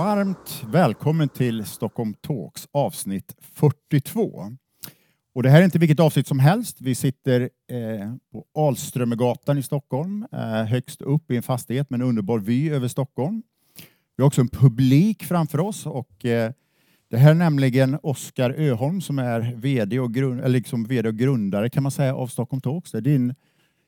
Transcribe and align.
Varmt 0.00 0.62
välkommen 0.66 1.28
till 1.28 1.64
Stockholm 1.64 2.14
Talks 2.14 2.68
avsnitt 2.72 3.36
42. 3.40 4.56
Och 5.34 5.42
det 5.42 5.50
här 5.50 5.60
är 5.60 5.64
inte 5.64 5.78
vilket 5.78 6.00
avsnitt 6.00 6.26
som 6.26 6.38
helst. 6.38 6.80
Vi 6.80 6.94
sitter 6.94 7.40
eh, 7.40 8.14
på 8.32 8.44
Alströmergatan 8.54 9.58
i 9.58 9.62
Stockholm, 9.62 10.26
eh, 10.32 10.64
högst 10.64 11.02
upp 11.02 11.30
i 11.30 11.36
en 11.36 11.42
fastighet 11.42 11.90
med 11.90 12.00
en 12.00 12.08
underbar 12.08 12.38
vy 12.38 12.70
över 12.70 12.88
Stockholm. 12.88 13.42
Vi 14.16 14.22
har 14.22 14.26
också 14.26 14.40
en 14.40 14.48
publik 14.48 15.24
framför 15.24 15.60
oss 15.60 15.86
och 15.86 16.24
eh, 16.24 16.52
det 17.10 17.16
här 17.16 17.30
är 17.30 17.34
nämligen 17.34 17.98
Oskar 18.02 18.50
Öholm 18.50 19.00
som 19.00 19.18
är 19.18 19.54
VD 19.56 20.00
och, 20.00 20.14
grund, 20.14 20.40
eller 20.40 20.48
liksom 20.48 20.84
VD 20.84 21.08
och 21.08 21.16
grundare 21.16 21.70
kan 21.70 21.82
man 21.82 21.92
säga 21.92 22.14
av 22.14 22.26
Stockholm 22.26 22.60
Talks. 22.60 22.92
Det 22.92 22.98
är 22.98 23.02
din, 23.02 23.34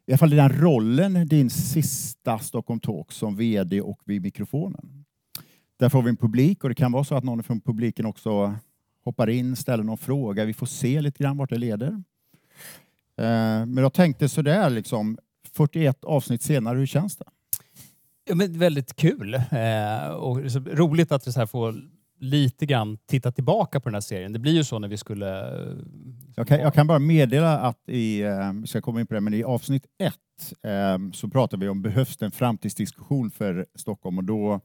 i 0.06 0.12
alla 0.12 0.18
fall 0.18 0.32
i 0.32 0.36
den 0.36 0.60
rollen, 0.60 1.28
din 1.28 1.50
sista 1.50 2.38
Stockholm 2.38 2.80
Talks 2.80 3.16
som 3.16 3.36
VD 3.36 3.80
och 3.80 4.00
vid 4.04 4.22
mikrofonen. 4.22 5.04
Där 5.76 5.88
får 5.88 6.02
vi 6.02 6.08
en 6.08 6.16
publik 6.16 6.62
och 6.64 6.68
det 6.68 6.74
kan 6.74 6.92
vara 6.92 7.04
så 7.04 7.14
att 7.14 7.24
någon 7.24 7.42
från 7.42 7.60
publiken 7.60 8.06
också 8.06 8.54
hoppar 9.04 9.30
in, 9.30 9.56
ställer 9.56 9.84
någon 9.84 9.98
fråga. 9.98 10.44
Vi 10.44 10.54
får 10.54 10.66
se 10.66 11.00
lite 11.00 11.22
grann 11.22 11.36
vart 11.36 11.50
det 11.50 11.58
leder. 11.58 12.02
Eh, 13.16 13.66
men 13.66 13.76
jag 13.76 13.92
tänkte 13.92 14.28
sådär, 14.28 14.70
liksom, 14.70 15.18
41 15.52 16.04
avsnitt 16.04 16.42
senare, 16.42 16.78
hur 16.78 16.86
känns 16.86 17.16
det? 17.16 17.24
Ja, 18.24 18.34
men 18.34 18.58
väldigt 18.58 18.96
kul 18.96 19.34
eh, 19.34 20.08
och 20.08 20.38
roligt 20.66 21.12
att 21.12 21.26
vi 21.26 21.32
så 21.32 21.38
här 21.38 21.46
får 21.46 21.74
lite 22.18 22.66
grann 22.66 22.98
titta 23.06 23.32
tillbaka 23.32 23.80
på 23.80 23.88
den 23.88 23.94
här 23.94 24.00
serien. 24.00 24.32
Det 24.32 24.38
blir 24.38 24.52
ju 24.52 24.64
så 24.64 24.78
när 24.78 24.88
vi 24.88 24.96
skulle... 24.96 25.40
Eh, 25.40 25.76
jag 26.36 26.48
kan, 26.48 26.60
jag 26.60 26.74
kan 26.74 26.86
bara 26.86 26.98
meddela 26.98 27.58
att 27.58 27.88
i, 27.88 28.22
vi 28.60 28.66
ska 28.66 28.80
komma 28.80 29.00
in 29.00 29.06
på 29.06 29.14
det, 29.14 29.20
men 29.20 29.34
i 29.34 29.44
avsnitt 29.44 29.86
ett 29.98 30.14
så 31.12 31.28
pratar 31.28 31.58
vi 31.58 31.68
om 31.68 31.82
behövs 31.82 32.16
det 32.16 32.26
en 32.26 32.30
framtidsdiskussion 32.30 33.30
för 33.30 33.66
Stockholm 33.74 34.18
och 34.18 34.24
då 34.24 34.60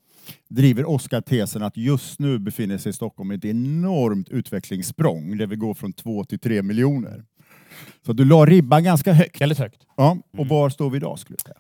driver 0.48 0.90
Oskar 0.90 1.22
tesen 1.22 1.64
att 1.64 1.78
just 1.78 2.20
nu 2.20 2.40
befinner 2.40 2.78
sig 2.78 2.94
Stockholm 2.94 3.32
i 3.32 3.36
ett 3.36 3.46
enormt 3.46 4.30
utvecklingssprång 4.30 5.38
där 5.38 5.48
vi 5.48 5.56
går 5.56 5.74
från 5.74 5.94
två 5.94 6.24
till 6.24 6.40
tre 6.40 6.62
miljoner. 6.62 7.24
Så 8.06 8.14
du 8.14 8.26
la 8.26 8.46
ribban 8.46 8.84
ganska 8.84 9.14
högt. 9.14 9.42
Väldigt 9.42 9.60
högt. 9.60 9.82
Ja, 9.98 10.18
och 10.32 10.40
mm. 10.40 10.48
var 10.48 10.70
står 10.70 10.90
vi 10.90 10.98
idag 10.98 11.20
skulle 11.20 11.36
jag 11.36 11.42
säga? 11.42 11.58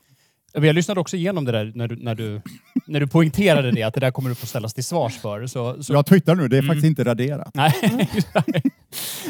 Jag 0.53 0.75
lyssnade 0.75 0.99
också 0.99 1.17
igenom 1.17 1.45
det 1.45 1.51
där 1.51 1.71
när 1.75 1.87
du, 1.87 1.95
när 1.95 2.15
du, 2.15 2.41
när 2.87 2.99
du 2.99 3.07
poängterade 3.07 3.71
det, 3.71 3.83
att 3.83 3.93
det 3.93 3.99
där 3.99 4.11
kommer 4.11 4.29
du 4.29 4.35
få 4.35 4.45
ställas 4.45 4.73
till 4.73 4.83
svars 4.83 5.17
för. 5.17 5.47
Så, 5.47 5.83
så... 5.83 5.93
Jag 5.93 6.05
tittar 6.05 6.35
nu, 6.35 6.47
det 6.47 6.57
är 6.57 6.61
mm. 6.61 6.67
faktiskt 6.67 6.85
inte 6.85 7.03
raderat. 7.03 7.51
Nej. 7.53 7.73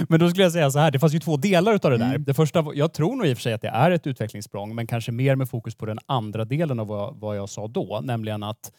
men 0.09 0.19
då 0.19 0.29
skulle 0.29 0.43
jag 0.43 0.51
säga 0.51 0.71
så 0.71 0.79
här, 0.79 0.91
det 0.91 0.99
fanns 0.99 1.13
ju 1.13 1.19
två 1.19 1.37
delar 1.37 1.73
utav 1.73 1.91
det 1.91 1.97
där. 1.97 2.09
Mm. 2.09 2.23
Det 2.23 2.33
första, 2.33 2.65
jag 2.73 2.93
tror 2.93 3.15
nog 3.15 3.27
i 3.27 3.33
och 3.33 3.37
för 3.37 3.41
sig 3.41 3.53
att 3.53 3.61
det 3.61 3.67
är 3.67 3.91
ett 3.91 4.07
utvecklingssprång, 4.07 4.75
men 4.75 4.87
kanske 4.87 5.11
mer 5.11 5.35
med 5.35 5.49
fokus 5.49 5.75
på 5.75 5.85
den 5.85 5.99
andra 6.05 6.45
delen 6.45 6.79
av 6.79 6.87
vad, 6.87 7.19
vad 7.19 7.37
jag 7.37 7.49
sa 7.49 7.67
då, 7.67 8.01
nämligen 8.03 8.43
att 8.43 8.71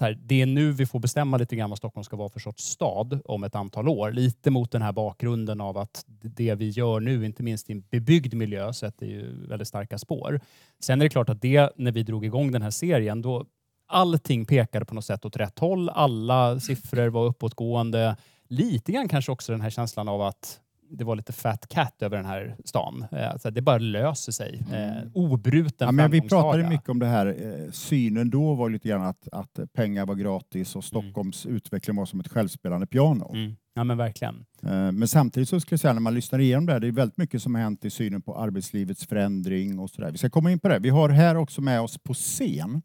här, 0.00 0.18
det 0.22 0.42
är 0.42 0.46
nu 0.46 0.72
vi 0.72 0.86
får 0.86 1.00
bestämma 1.00 1.36
lite 1.36 1.56
grann 1.56 1.70
vad 1.70 1.78
Stockholm 1.78 2.04
ska 2.04 2.16
vara 2.16 2.28
för 2.28 2.40
sorts 2.40 2.64
stad 2.64 3.20
om 3.24 3.44
ett 3.44 3.54
antal 3.54 3.88
år. 3.88 4.12
Lite 4.12 4.50
mot 4.50 4.70
den 4.70 4.82
här 4.82 4.92
bakgrunden 4.92 5.60
av 5.60 5.78
att 5.78 6.04
det 6.06 6.54
vi 6.54 6.68
gör 6.68 7.00
nu, 7.00 7.24
inte 7.24 7.42
minst 7.42 7.70
i 7.70 7.72
en 7.72 7.84
bebyggd 7.90 8.34
miljö, 8.34 8.72
sätter 8.72 9.06
ju 9.06 9.46
väldigt 9.48 9.68
starka 9.68 9.98
spår. 9.98 10.40
Sen 10.80 11.00
är 11.00 11.04
det 11.04 11.10
klart 11.10 11.28
att 11.28 11.42
det, 11.42 11.72
när 11.76 11.92
vi 11.92 12.02
drog 12.02 12.24
igång 12.24 12.52
den 12.52 12.62
här 12.62 12.70
serien, 12.70 13.22
då 13.22 13.44
allting 13.86 14.46
pekade 14.46 14.84
på 14.84 14.94
något 14.94 15.04
sätt 15.04 15.24
åt 15.24 15.36
rätt 15.36 15.58
håll. 15.58 15.88
Alla 15.88 16.60
siffror 16.60 17.08
var 17.08 17.26
uppåtgående. 17.26 18.16
Lite 18.48 18.92
grann 18.92 19.08
kanske 19.08 19.32
också 19.32 19.52
den 19.52 19.60
här 19.60 19.70
känslan 19.70 20.08
av 20.08 20.22
att 20.22 20.60
det 20.90 21.04
var 21.04 21.16
lite 21.16 21.32
fat 21.32 21.68
cat 21.68 22.02
över 22.02 22.16
den 22.16 22.26
här 22.26 22.56
stan. 22.64 23.06
Alltså 23.32 23.50
det 23.50 23.62
bara 23.62 23.78
löser 23.78 24.32
sig. 24.32 24.62
Eh, 24.72 24.98
mm. 24.98 25.10
obruten 25.14 25.86
ja, 25.86 25.92
men 25.92 26.10
Vi 26.10 26.20
pratade 26.20 26.68
mycket 26.68 26.88
om 26.88 26.98
det 26.98 27.06
här. 27.06 27.26
Eh, 27.26 27.70
synen 27.70 28.30
då 28.30 28.54
var 28.54 28.70
lite 28.70 28.88
grann 28.88 29.02
att, 29.02 29.28
att 29.32 29.60
pengar 29.72 30.06
var 30.06 30.14
gratis 30.14 30.76
och 30.76 30.84
Stockholms 30.84 31.44
mm. 31.44 31.56
utveckling 31.56 31.96
var 31.96 32.06
som 32.06 32.20
ett 32.20 32.28
självspelande 32.28 32.86
piano. 32.86 33.30
Mm. 33.34 33.56
Ja 33.74 33.84
men 33.84 33.96
verkligen. 33.96 34.44
Men 34.92 35.08
samtidigt 35.08 35.48
så 35.48 35.60
skulle 35.60 35.72
jag 35.74 35.80
säga 35.80 35.92
när 35.92 36.00
man 36.00 36.14
lyssnar 36.14 36.38
igenom 36.38 36.66
det 36.66 36.72
här, 36.72 36.80
det 36.80 36.88
är 36.88 36.92
väldigt 36.92 37.16
mycket 37.16 37.42
som 37.42 37.54
har 37.54 37.62
hänt 37.62 37.84
i 37.84 37.90
synen 37.90 38.22
på 38.22 38.36
arbetslivets 38.36 39.06
förändring 39.06 39.78
och 39.78 39.90
sådär. 39.90 40.10
Vi 40.10 40.18
ska 40.18 40.30
komma 40.30 40.52
in 40.52 40.58
på 40.58 40.68
det. 40.68 40.78
Vi 40.78 40.88
har 40.88 41.08
här 41.08 41.36
också 41.36 41.60
med 41.60 41.80
oss 41.80 41.98
på 41.98 42.14
scen 42.14 42.82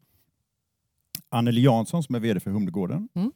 Anneli 1.28 1.60
Jansson 1.64 2.02
som 2.02 2.14
är 2.14 2.20
VD 2.20 2.40
för 2.40 2.50
Humlegården. 2.50 3.08
Mm 3.14 3.32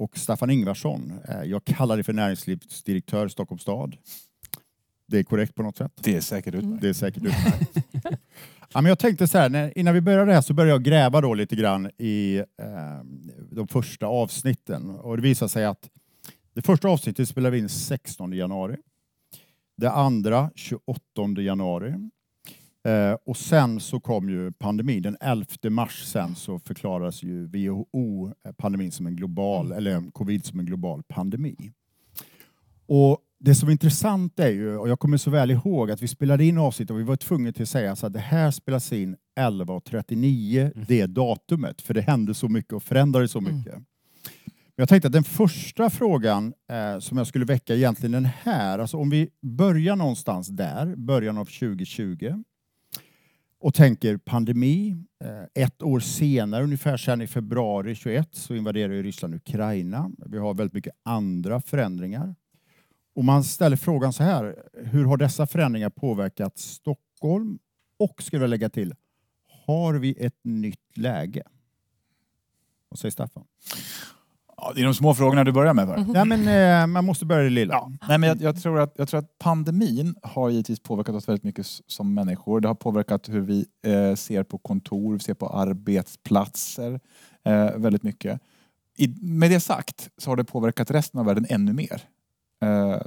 och 0.00 0.18
Staffan 0.18 0.50
Ingvarsson. 0.50 1.12
Eh, 1.28 1.42
jag 1.42 1.64
kallar 1.64 1.96
det 1.96 2.02
för 2.02 2.12
näringslivsdirektör 2.12 3.28
Stockholms 3.28 3.62
stad. 3.62 3.96
Det 5.06 5.18
är 5.18 5.22
korrekt 5.22 5.54
på 5.54 5.62
något 5.62 5.76
sätt? 5.76 5.92
Det 6.00 6.16
är 6.16 6.20
säkert 6.20 6.54
utmärkt. 6.54 6.82
Det 6.82 6.88
är 6.88 6.92
säkert 6.92 7.22
utmärkt. 7.22 7.76
ja, 8.72 8.80
men 8.80 8.86
jag 8.86 8.98
tänkte 8.98 9.28
så 9.28 9.38
här, 9.38 9.78
innan 9.78 9.94
vi 9.94 10.00
började 10.00 10.32
här 10.32 10.40
så 10.40 10.54
började 10.54 10.72
jag 10.72 10.82
gräva 10.82 11.20
då 11.20 11.34
lite 11.34 11.56
grann 11.56 11.90
i 11.98 12.36
eh, 12.36 12.44
de 13.50 13.68
första 13.68 14.06
avsnitten 14.06 14.90
och 14.90 15.16
det 15.16 15.22
visade 15.22 15.48
sig 15.48 15.64
att 15.64 15.90
det 16.54 16.62
första 16.62 16.88
avsnittet 16.88 17.28
spelade 17.28 17.52
vi 17.52 17.58
in 17.58 17.68
16 17.68 18.32
januari. 18.32 18.76
Det 19.76 19.90
andra 19.90 20.50
28 20.54 21.00
januari 21.38 22.10
Eh, 22.88 23.16
och 23.26 23.36
sen 23.36 23.80
så 23.80 24.00
kom 24.00 24.30
ju 24.30 24.52
pandemin. 24.52 25.02
Den 25.02 25.16
11 25.20 25.46
mars 25.70 26.04
sen 26.04 26.34
så 26.34 26.58
förklarades 26.58 27.22
ju 27.22 27.46
WHO 27.46 28.32
pandemin 28.56 28.92
som 28.92 29.06
en 29.06 29.16
global, 29.16 29.66
mm. 29.66 29.78
eller 29.78 30.10
covid 30.10 30.44
som 30.44 30.60
en 30.60 30.66
global 30.66 31.02
pandemi. 31.08 31.72
Och 32.86 33.18
det 33.40 33.54
som 33.54 33.68
är 33.68 33.72
intressant 33.72 34.40
är 34.40 34.50
ju, 34.50 34.76
och 34.76 34.88
jag 34.88 34.98
kommer 35.00 35.16
så 35.16 35.30
väl 35.30 35.50
ihåg 35.50 35.90
att 35.90 36.02
vi 36.02 36.08
spelade 36.08 36.44
in 36.44 36.58
avsnittet 36.58 36.90
och 36.90 36.98
vi 36.98 37.04
var 37.04 37.16
tvungna 37.16 37.52
till 37.52 37.62
att 37.62 37.68
säga 37.68 37.92
att 37.92 38.12
det 38.12 38.18
här 38.18 38.50
spelas 38.50 38.92
in 38.92 39.16
11.39, 39.40 40.60
mm. 40.60 40.84
det 40.88 41.06
datumet, 41.06 41.82
för 41.82 41.94
det 41.94 42.00
hände 42.00 42.34
så 42.34 42.48
mycket 42.48 42.72
och 42.72 42.82
förändrades 42.82 43.30
så 43.30 43.38
mm. 43.38 43.56
mycket. 43.56 43.72
Mm. 43.72 43.84
Jag 44.76 44.88
tänkte 44.88 45.06
att 45.06 45.12
den 45.12 45.24
första 45.24 45.90
frågan 45.90 46.54
eh, 46.70 46.98
som 46.98 47.18
jag 47.18 47.26
skulle 47.26 47.44
väcka 47.44 47.74
egentligen 47.74 48.12
den 48.12 48.24
här, 48.24 48.78
alltså 48.78 48.96
om 48.96 49.10
vi 49.10 49.28
börjar 49.42 49.96
någonstans 49.96 50.48
där, 50.48 50.96
början 50.96 51.38
av 51.38 51.44
2020 51.44 52.42
och 53.60 53.74
tänker 53.74 54.16
pandemi. 54.16 54.96
Eh, 55.24 55.64
ett 55.64 55.82
år 55.82 56.00
senare, 56.00 56.64
ungefär 56.64 56.96
sedan 56.96 57.22
i 57.22 57.26
februari 57.26 57.94
21, 57.94 58.28
så 58.32 58.54
invaderar 58.54 58.92
ju 58.92 59.02
Ryssland 59.02 59.34
Ukraina. 59.34 60.10
Vi 60.26 60.38
har 60.38 60.54
väldigt 60.54 60.74
mycket 60.74 60.94
andra 61.02 61.60
förändringar. 61.60 62.34
Och 63.14 63.24
man 63.24 63.44
ställer 63.44 63.76
frågan 63.76 64.12
så 64.12 64.22
här, 64.22 64.62
hur 64.74 65.04
har 65.04 65.16
dessa 65.16 65.46
förändringar 65.46 65.90
påverkat 65.90 66.58
Stockholm? 66.58 67.58
Och, 67.98 68.22
skulle 68.22 68.42
jag 68.42 68.50
lägga 68.50 68.70
till, 68.70 68.94
har 69.66 69.94
vi 69.94 70.14
ett 70.18 70.38
nytt 70.44 70.96
läge? 70.96 71.42
Vad 72.88 72.98
säger 72.98 73.10
Staffan? 73.10 73.44
Ja, 74.60 74.72
det 74.74 74.80
är 74.80 74.84
de 74.84 74.94
små 74.94 75.14
frågorna 75.14 75.44
du 75.44 75.52
börjar 75.52 75.74
med. 75.74 75.86
För. 75.86 76.14
Ja, 76.14 76.24
men, 76.24 76.48
eh, 76.48 76.86
man 76.86 77.04
måste 77.04 77.26
börja 77.26 77.42
det 77.42 77.50
lilla. 77.50 77.74
Ja. 77.74 77.92
Nej, 78.08 78.18
men 78.18 78.28
jag, 78.28 78.40
jag, 78.40 78.62
tror 78.62 78.80
att, 78.80 78.94
jag 78.96 79.08
tror 79.08 79.20
att 79.20 79.38
pandemin 79.38 80.14
har 80.22 80.50
givetvis 80.50 80.80
påverkat 80.80 81.14
oss 81.14 81.28
väldigt 81.28 81.44
mycket 81.44 81.66
som 81.86 82.14
människor. 82.14 82.60
Det 82.60 82.68
har 82.68 82.74
påverkat 82.74 83.28
hur 83.28 83.40
vi 83.40 83.66
eh, 83.86 84.14
ser 84.14 84.42
på 84.42 84.58
kontor, 84.58 85.18
ser 85.18 85.34
på 85.34 85.48
arbetsplatser 85.48 87.00
eh, 87.44 87.70
väldigt 87.76 88.02
mycket. 88.02 88.40
I, 88.96 89.08
med 89.20 89.50
det 89.50 89.60
sagt 89.60 90.08
så 90.18 90.30
har 90.30 90.36
det 90.36 90.44
påverkat 90.44 90.90
resten 90.90 91.20
av 91.20 91.26
världen 91.26 91.46
ännu 91.48 91.72
mer. 91.72 92.02
Eh, 92.62 93.00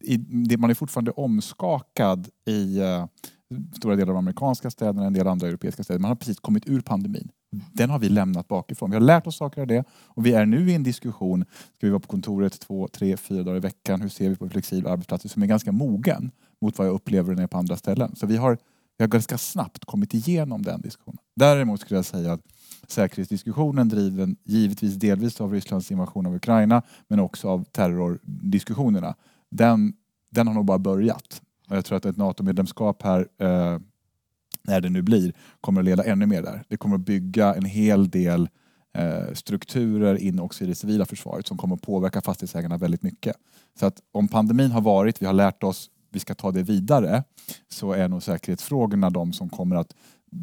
i, 0.00 0.16
det, 0.16 0.56
man 0.56 0.70
är 0.70 0.74
fortfarande 0.74 1.10
omskakad 1.10 2.28
i 2.46 2.78
eh, 2.78 3.06
stora 3.76 3.96
delar 3.96 4.12
av 4.12 4.18
amerikanska 4.18 4.70
städerna, 4.70 5.06
en 5.06 5.12
del 5.12 5.26
andra 5.26 5.48
europeiska 5.48 5.84
städer. 5.84 6.00
Man 6.00 6.08
har 6.08 6.16
precis 6.16 6.40
kommit 6.40 6.66
ur 6.66 6.80
pandemin. 6.80 7.28
Den 7.50 7.90
har 7.90 7.98
vi 7.98 8.08
lämnat 8.08 8.48
bakifrån. 8.48 8.90
Vi 8.90 8.96
har 8.96 9.00
lärt 9.00 9.26
oss 9.26 9.36
saker 9.36 9.60
av 9.60 9.66
det 9.66 9.84
och 9.90 10.26
vi 10.26 10.32
är 10.32 10.46
nu 10.46 10.70
i 10.70 10.74
en 10.74 10.82
diskussion. 10.82 11.44
Ska 11.76 11.86
vi 11.86 11.90
vara 11.90 12.00
på 12.00 12.08
kontoret 12.08 12.60
två, 12.60 12.88
tre, 12.88 13.16
fyra 13.16 13.42
dagar 13.42 13.56
i 13.56 13.60
veckan? 13.60 14.00
Hur 14.00 14.08
ser 14.08 14.28
vi 14.28 14.36
på 14.36 14.48
flexibla 14.48 14.90
arbetsplatser? 14.90 15.28
Som 15.28 15.42
är 15.42 15.46
ganska 15.46 15.72
mogen 15.72 16.30
mot 16.60 16.78
vad 16.78 16.86
jag 16.86 16.94
upplever 16.94 17.28
när 17.28 17.42
jag 17.42 17.42
är 17.42 17.46
på 17.46 17.58
andra 17.58 17.76
ställen. 17.76 18.16
Så 18.16 18.26
vi 18.26 18.36
har, 18.36 18.58
vi 18.98 19.04
har 19.04 19.08
ganska 19.08 19.38
snabbt 19.38 19.84
kommit 19.84 20.14
igenom 20.14 20.62
den 20.62 20.80
diskussionen. 20.80 21.18
Däremot 21.36 21.80
skulle 21.80 21.98
jag 21.98 22.04
säga 22.04 22.32
att 22.32 22.42
säkerhetsdiskussionen 22.88 23.88
driven 23.88 24.36
givetvis 24.44 24.94
delvis 24.94 25.40
av 25.40 25.52
Rysslands 25.52 25.90
invasion 25.90 26.26
av 26.26 26.34
Ukraina 26.34 26.82
men 27.08 27.20
också 27.20 27.48
av 27.48 27.64
terrordiskussionerna. 27.64 29.14
Den, 29.50 29.92
den 30.30 30.46
har 30.46 30.54
nog 30.54 30.64
bara 30.64 30.78
börjat. 30.78 31.42
Och 31.68 31.76
jag 31.76 31.84
tror 31.84 31.96
att 31.96 32.04
ett 32.04 32.16
NATO-medlemskap 32.16 33.02
här, 33.02 33.28
eh, 33.38 33.78
när 34.62 34.80
det 34.80 34.90
nu 34.90 35.02
blir, 35.02 35.32
kommer 35.60 35.80
att 35.80 35.84
leda 35.84 36.04
ännu 36.04 36.26
mer 36.26 36.42
där. 36.42 36.64
Det 36.68 36.76
kommer 36.76 36.94
att 36.94 37.00
bygga 37.00 37.54
en 37.54 37.64
hel 37.64 38.10
del 38.10 38.48
eh, 38.94 39.32
strukturer 39.34 40.16
in 40.16 40.40
också 40.40 40.64
i 40.64 40.66
det 40.66 40.74
civila 40.74 41.06
försvaret 41.06 41.46
som 41.46 41.56
kommer 41.56 41.74
att 41.74 41.82
påverka 41.82 42.20
fastighetsägarna 42.20 42.76
väldigt 42.76 43.02
mycket. 43.02 43.36
Så 43.78 43.86
att 43.86 44.00
om 44.12 44.28
pandemin 44.28 44.70
har 44.70 44.80
varit, 44.80 45.22
vi 45.22 45.26
har 45.26 45.32
lärt 45.32 45.62
oss, 45.62 45.90
vi 46.10 46.20
ska 46.20 46.34
ta 46.34 46.50
det 46.50 46.62
vidare, 46.62 47.24
så 47.68 47.92
är 47.92 48.08
nog 48.08 48.22
säkerhetsfrågorna 48.22 49.10
de 49.10 49.32
som 49.32 49.48
kommer 49.48 49.76
att 49.76 49.94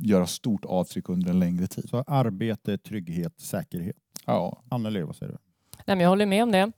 göra 0.02 0.28
stort 0.28 0.66
avtryck 0.66 1.10
under 1.10 1.30
en 1.30 1.40
längre 1.40 1.68
tid. 1.68 1.90
Så 1.90 2.04
arbete, 2.08 2.78
trygghet, 2.78 3.40
säkerhet. 3.40 3.96
Ja. 4.25 4.62
Anneli, 4.70 5.02
vad 5.02 5.16
säger 5.16 5.31
du? 5.31 5.38
Nej, 5.86 5.96
men 5.96 6.00
jag 6.00 6.10
håller 6.10 6.25
med 6.25 6.44
om 6.44 6.52
det. 6.52 6.72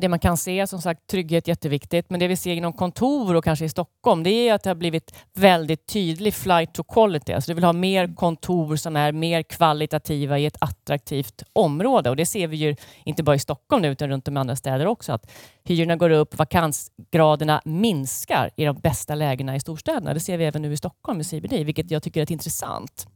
Det 0.00 0.08
man 0.08 0.18
kan 0.18 0.36
se, 0.36 0.66
som 0.66 0.80
sagt, 0.80 1.06
trygghet 1.06 1.48
jätteviktigt, 1.48 2.10
men 2.10 2.20
det 2.20 2.28
vi 2.28 2.36
ser 2.36 2.54
inom 2.54 2.72
kontor 2.72 3.34
och 3.34 3.44
kanske 3.44 3.64
i 3.64 3.68
Stockholm, 3.68 4.22
det 4.22 4.30
är 4.30 4.54
att 4.54 4.62
det 4.62 4.70
har 4.70 4.74
blivit 4.74 5.14
väldigt 5.34 5.86
tydlig 5.86 6.34
flight 6.34 6.74
to 6.74 6.82
quality. 6.82 7.32
Alltså 7.32 7.50
du 7.50 7.54
vill 7.54 7.64
ha 7.64 7.72
mer 7.72 8.14
kontor 8.14 8.76
som 8.76 8.96
är 8.96 9.12
mer 9.12 9.42
kvalitativa 9.42 10.38
i 10.38 10.46
ett 10.46 10.56
attraktivt 10.60 11.42
område 11.52 12.10
och 12.10 12.16
det 12.16 12.26
ser 12.26 12.46
vi 12.46 12.56
ju 12.56 12.76
inte 13.04 13.22
bara 13.22 13.36
i 13.36 13.38
Stockholm 13.38 13.82
nu, 13.82 13.88
utan 13.88 14.08
runt 14.08 14.28
om 14.28 14.36
i 14.36 14.40
andra 14.40 14.56
städer 14.56 14.86
också, 14.86 15.12
att 15.12 15.30
hyrorna 15.64 15.96
går 15.96 16.10
upp, 16.10 16.38
vakansgraderna 16.38 17.62
minskar 17.64 18.50
i 18.56 18.64
de 18.64 18.76
bästa 18.80 19.14
lägena 19.14 19.56
i 19.56 19.60
storstäderna. 19.60 20.14
Det 20.14 20.20
ser 20.20 20.38
vi 20.38 20.44
även 20.44 20.62
nu 20.62 20.72
i 20.72 20.76
Stockholm 20.76 21.20
i 21.20 21.24
CBD, 21.24 21.52
vilket 21.52 21.90
jag 21.90 22.02
tycker 22.02 22.22
är 22.22 22.32
intressant. 22.32 23.06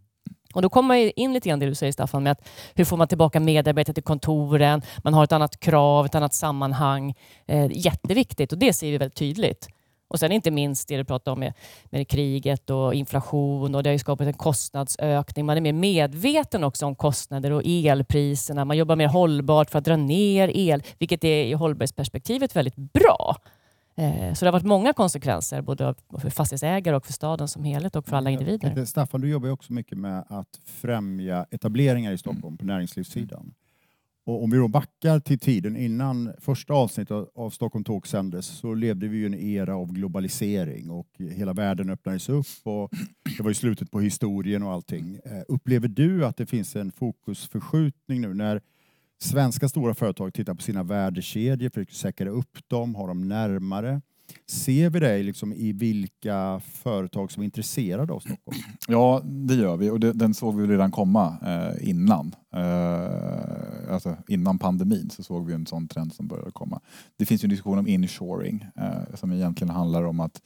Och 0.52 0.62
Då 0.62 0.69
kommer 0.69 0.88
man 0.88 1.10
in 1.16 1.32
lite 1.32 1.49
grann 1.49 1.58
det 1.58 1.66
du 1.66 1.75
säger 1.75 1.93
Staffan, 1.93 2.22
med 2.22 2.32
att 2.32 2.49
hur 2.75 2.84
får 2.84 2.96
man 2.96 3.08
tillbaka 3.08 3.40
medarbetare 3.40 3.94
till 3.94 4.02
kontoren? 4.02 4.82
Man 5.04 5.14
har 5.14 5.25
ett 5.25 5.32
annat 5.32 5.60
krav, 5.60 6.06
ett 6.06 6.14
annat 6.14 6.34
sammanhang. 6.34 7.14
Eh, 7.46 7.66
jätteviktigt 7.70 8.52
och 8.52 8.58
det 8.58 8.72
ser 8.72 8.90
vi 8.90 8.99
väldigt 8.99 9.19
tydligt. 9.19 9.69
Och 10.12 10.19
sen 10.19 10.32
inte 10.32 10.50
minst 10.50 10.88
det 10.88 10.96
du 10.96 11.04
pratar 11.04 11.32
om 11.32 11.40
med, 11.40 11.52
med 11.84 12.08
kriget 12.08 12.70
och 12.70 12.94
inflation 12.94 13.75
och 13.75 13.82
det 13.82 13.90
har 13.90 13.93
ju 13.93 13.99
skapat 13.99 14.26
en 14.26 14.32
kostnadsökning. 14.32 15.46
Man 15.46 15.56
är 15.56 15.60
mer 15.60 15.72
medveten 15.72 16.64
också 16.64 16.87
om 16.87 16.94
kostnader 16.94 17.50
och 17.50 17.62
elpriserna. 17.64 18.64
Man 18.64 18.76
jobbar 18.76 18.96
mer 18.96 19.06
hållbart 19.06 19.70
för 19.70 19.78
att 19.78 19.84
dra 19.84 19.96
ner 19.96 20.50
el, 20.55 20.82
vilket 20.98 21.25
är 21.25 21.44
i 21.44 21.52
hållbarhetsperspektivet 21.52 22.56
väldigt 22.56 22.76
bra. 22.76 23.37
Eh, 23.94 24.34
så 24.34 24.44
det 24.44 24.48
har 24.48 24.52
varit 24.52 24.66
många 24.66 24.92
konsekvenser, 24.92 25.62
både 25.62 25.94
för 26.18 26.30
fastighetsägare 26.30 26.96
och 26.96 27.06
för 27.06 27.12
staden 27.12 27.48
som 27.48 27.64
helhet 27.64 27.96
och 27.96 28.06
för 28.06 28.16
alla 28.16 28.30
individer. 28.30 28.58
Tänkte, 28.58 28.86
Staffan, 28.86 29.20
du 29.20 29.28
jobbar 29.28 29.48
också 29.48 29.72
mycket 29.72 29.98
med 29.98 30.24
att 30.28 30.60
främja 30.64 31.46
etableringar 31.50 32.12
i 32.12 32.18
Stockholm 32.18 32.56
på 32.56 32.64
näringslivssidan. 32.64 33.54
Och 34.24 34.44
om 34.44 34.50
vi 34.50 34.56
då 34.56 34.68
backar 34.68 35.20
till 35.20 35.38
tiden 35.38 35.76
innan 35.76 36.32
första 36.38 36.74
avsnittet 36.74 37.28
av 37.34 37.50
Stockholm 37.50 37.84
Talk 37.84 38.06
sändes 38.06 38.46
så 38.46 38.74
levde 38.74 39.08
vi 39.08 39.22
i 39.22 39.26
en 39.26 39.34
era 39.34 39.76
av 39.76 39.92
globalisering 39.92 40.90
och 40.90 41.08
hela 41.18 41.52
världen 41.52 41.90
öppnades 41.90 42.28
upp 42.28 42.46
och 42.62 42.90
det 43.36 43.42
var 43.42 43.50
ju 43.50 43.54
slutet 43.54 43.90
på 43.90 44.00
historien 44.00 44.62
och 44.62 44.72
allting. 44.72 45.18
Eh, 45.24 45.42
upplever 45.48 45.88
du 45.88 46.26
att 46.26 46.36
det 46.36 46.46
finns 46.46 46.76
en 46.76 46.92
fokusförskjutning 46.92 48.20
nu 48.20 48.34
när 48.34 48.60
Svenska 49.22 49.69
stora 49.69 49.94
företag 49.94 50.34
tittar 50.34 50.54
på 50.54 50.62
sina 50.62 50.82
värdekedjor, 50.82 51.69
försöker 51.69 51.94
säkra 51.94 52.30
upp 52.30 52.69
dem, 52.69 52.94
ha 52.94 53.06
dem 53.06 53.28
närmare. 53.28 54.00
Ser 54.46 54.90
vi 54.90 55.00
dig 55.00 55.22
liksom 55.22 55.52
i 55.52 55.72
vilka 55.72 56.60
företag 56.64 57.32
som 57.32 57.40
är 57.40 57.44
intresserade 57.44 58.12
av 58.12 58.20
Stockholm? 58.20 58.58
Ja, 58.88 59.22
det 59.24 59.54
gör 59.54 59.76
vi 59.76 59.90
och 59.90 60.00
det, 60.00 60.12
den 60.12 60.34
såg 60.34 60.60
vi 60.60 60.66
redan 60.66 60.90
komma 60.90 61.36
eh, 61.46 61.88
innan. 61.88 62.34
Eh, 62.54 63.92
alltså 63.92 64.16
innan 64.28 64.58
pandemin 64.58 65.10
så 65.10 65.22
såg 65.22 65.46
vi 65.46 65.54
en 65.54 65.66
sån 65.66 65.88
trend 65.88 66.12
som 66.14 66.28
började 66.28 66.50
komma. 66.50 66.80
Det 67.16 67.26
finns 67.26 67.44
ju 67.44 67.46
en 67.46 67.50
diskussion 67.50 67.78
om 67.78 67.86
inshoring 67.86 68.66
eh, 68.76 69.14
som 69.14 69.32
egentligen 69.32 69.74
handlar 69.74 70.02
om 70.02 70.20
att 70.20 70.42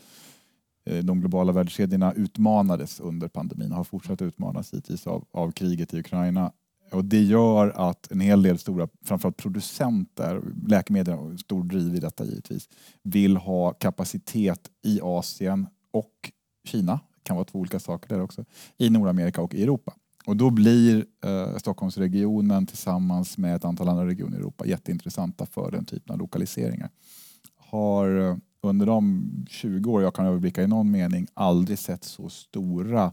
eh, 0.87 1.05
de 1.05 1.21
globala 1.21 1.53
värdekedjorna 1.53 2.13
utmanades 2.13 3.01
under 3.01 3.29
pandemin 3.29 3.71
och 3.71 3.77
har 3.77 3.85
fortsatt 3.85 4.23
utmanas 4.23 4.75
hittills 4.75 5.07
av, 5.07 5.25
av 5.31 5.53
kriget 5.53 5.95
i 5.95 5.99
Ukraina 5.99 6.53
och 6.91 7.05
det 7.05 7.23
gör 7.23 7.91
att 7.91 8.11
en 8.11 8.21
hel 8.21 8.43
del 8.43 8.59
stora, 8.59 8.89
framförallt 9.05 9.37
producenter, 9.37 10.43
läkemedel 10.69 11.15
har 11.15 11.37
stor 11.37 11.65
driv 11.65 11.95
i 11.95 12.01
detta 12.01 12.25
givetvis, 12.25 12.69
vill 13.03 13.37
ha 13.37 13.73
kapacitet 13.73 14.71
i 14.83 15.01
Asien 15.03 15.67
och 15.91 16.33
Kina, 16.65 16.93
det 16.93 17.23
kan 17.23 17.37
vara 17.37 17.45
två 17.45 17.59
olika 17.59 17.79
saker 17.79 18.09
där 18.09 18.21
också, 18.21 18.45
i 18.79 18.91
Nordamerika 18.91 19.43
och 19.43 19.55
i 19.55 19.63
Europa. 19.63 19.95
Och 20.27 20.37
då 20.37 20.51
blir 20.51 21.05
eh, 21.25 21.57
Stockholmsregionen 21.57 22.67
tillsammans 22.67 23.39
med 23.39 23.57
ett 23.57 23.65
antal 23.65 23.89
andra 23.89 24.07
regioner 24.07 24.37
i 24.37 24.41
Europa 24.41 24.67
jätteintressanta 24.67 25.47
för 25.47 25.71
den 25.71 25.85
typen 25.85 26.13
av 26.13 26.19
lokaliseringar. 26.19 26.91
Har 27.57 28.31
eh, 28.31 28.37
under 28.61 28.87
de 28.87 29.31
20 29.49 29.91
år 29.91 30.03
jag 30.03 30.15
kan 30.15 30.27
överblicka 30.27 30.63
i 30.63 30.67
någon 30.67 30.91
mening 30.91 31.27
aldrig 31.35 31.79
sett 31.79 32.05
så 32.05 32.29
stora 32.29 33.13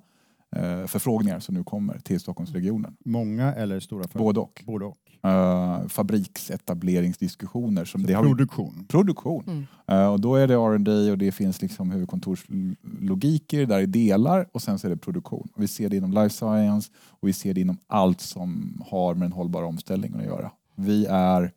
eh, 0.55 0.85
förfrågningar 0.88 1.39
som 1.39 1.55
nu 1.55 1.63
kommer 1.63 2.00
till 2.00 2.19
Stockholmsregionen. 2.19 2.95
Många 3.05 3.53
eller 3.53 3.79
stora 3.79 4.03
företag? 4.03 4.21
Både 4.21 4.39
och. 4.39 4.63
Både 4.65 4.85
och. 4.85 4.97
Uh, 5.27 5.88
fabriksetableringsdiskussioner. 5.88 7.85
Som 7.85 8.03
det 8.03 8.13
har 8.13 8.23
produktion? 8.23 8.85
Produktion. 8.88 9.44
Mm. 9.47 9.65
Uh, 9.91 10.07
och 10.07 10.19
då 10.19 10.35
är 10.35 10.47
det 10.47 10.53
R&D 10.53 11.11
och 11.11 11.17
det 11.17 11.31
finns 11.31 11.61
liksom 11.61 11.91
huvudkontorslogiker 11.91 13.65
där 13.65 13.79
i 13.79 13.85
delar 13.85 14.47
och 14.51 14.61
sen 14.61 14.79
så 14.79 14.88
är 14.88 14.91
det 14.91 14.97
produktion. 14.97 15.50
Och 15.55 15.63
vi 15.63 15.67
ser 15.67 15.89
det 15.89 15.97
inom 15.97 16.11
life 16.11 16.35
science 16.35 16.91
och 17.07 17.27
vi 17.27 17.33
ser 17.33 17.53
det 17.53 17.61
inom 17.61 17.77
allt 17.88 18.21
som 18.21 18.81
har 18.88 19.13
med 19.13 19.23
den 19.23 19.31
hållbara 19.31 19.65
omställningen 19.65 20.19
att 20.19 20.25
göra. 20.25 20.51
Vi 20.75 21.05
är 21.05 21.51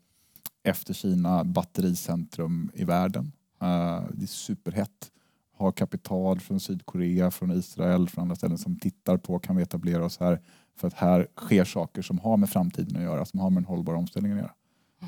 efter 0.65 0.95
Kina 0.95 1.45
battericentrum 1.45 2.71
i 2.75 2.85
världen. 2.85 3.33
Uh, 3.63 4.03
det 4.13 4.25
är 4.25 4.27
superhett 4.27 5.11
har 5.57 5.73
kapital 5.73 6.41
från 6.41 6.61
Sydkorea, 6.61 7.31
från 7.31 7.51
Israel, 7.51 8.09
från 8.09 8.23
andra 8.23 8.37
ställen 8.37 8.59
som 8.59 8.79
tittar 8.79 9.17
på 9.17 9.39
kan 9.39 9.57
vi 9.57 9.63
etablera 9.63 10.05
oss 10.05 10.19
här 10.19 10.41
för 10.77 10.89
att 10.89 10.95
här 10.95 11.27
sker 11.37 11.65
saker 11.65 12.03
som 12.03 12.19
har 12.19 12.37
med 12.37 12.51
framtiden 12.51 12.97
att 12.97 13.03
göra, 13.03 13.25
som 13.25 13.41
har 13.41 13.51
med 13.51 13.59
en 13.59 13.65
hållbar 13.65 13.95
omställning 13.95 14.33
att 14.33 14.39
göra. 14.39 14.53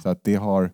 Så 0.03 0.09
att 0.09 0.25
det, 0.25 0.35
har, 0.35 0.73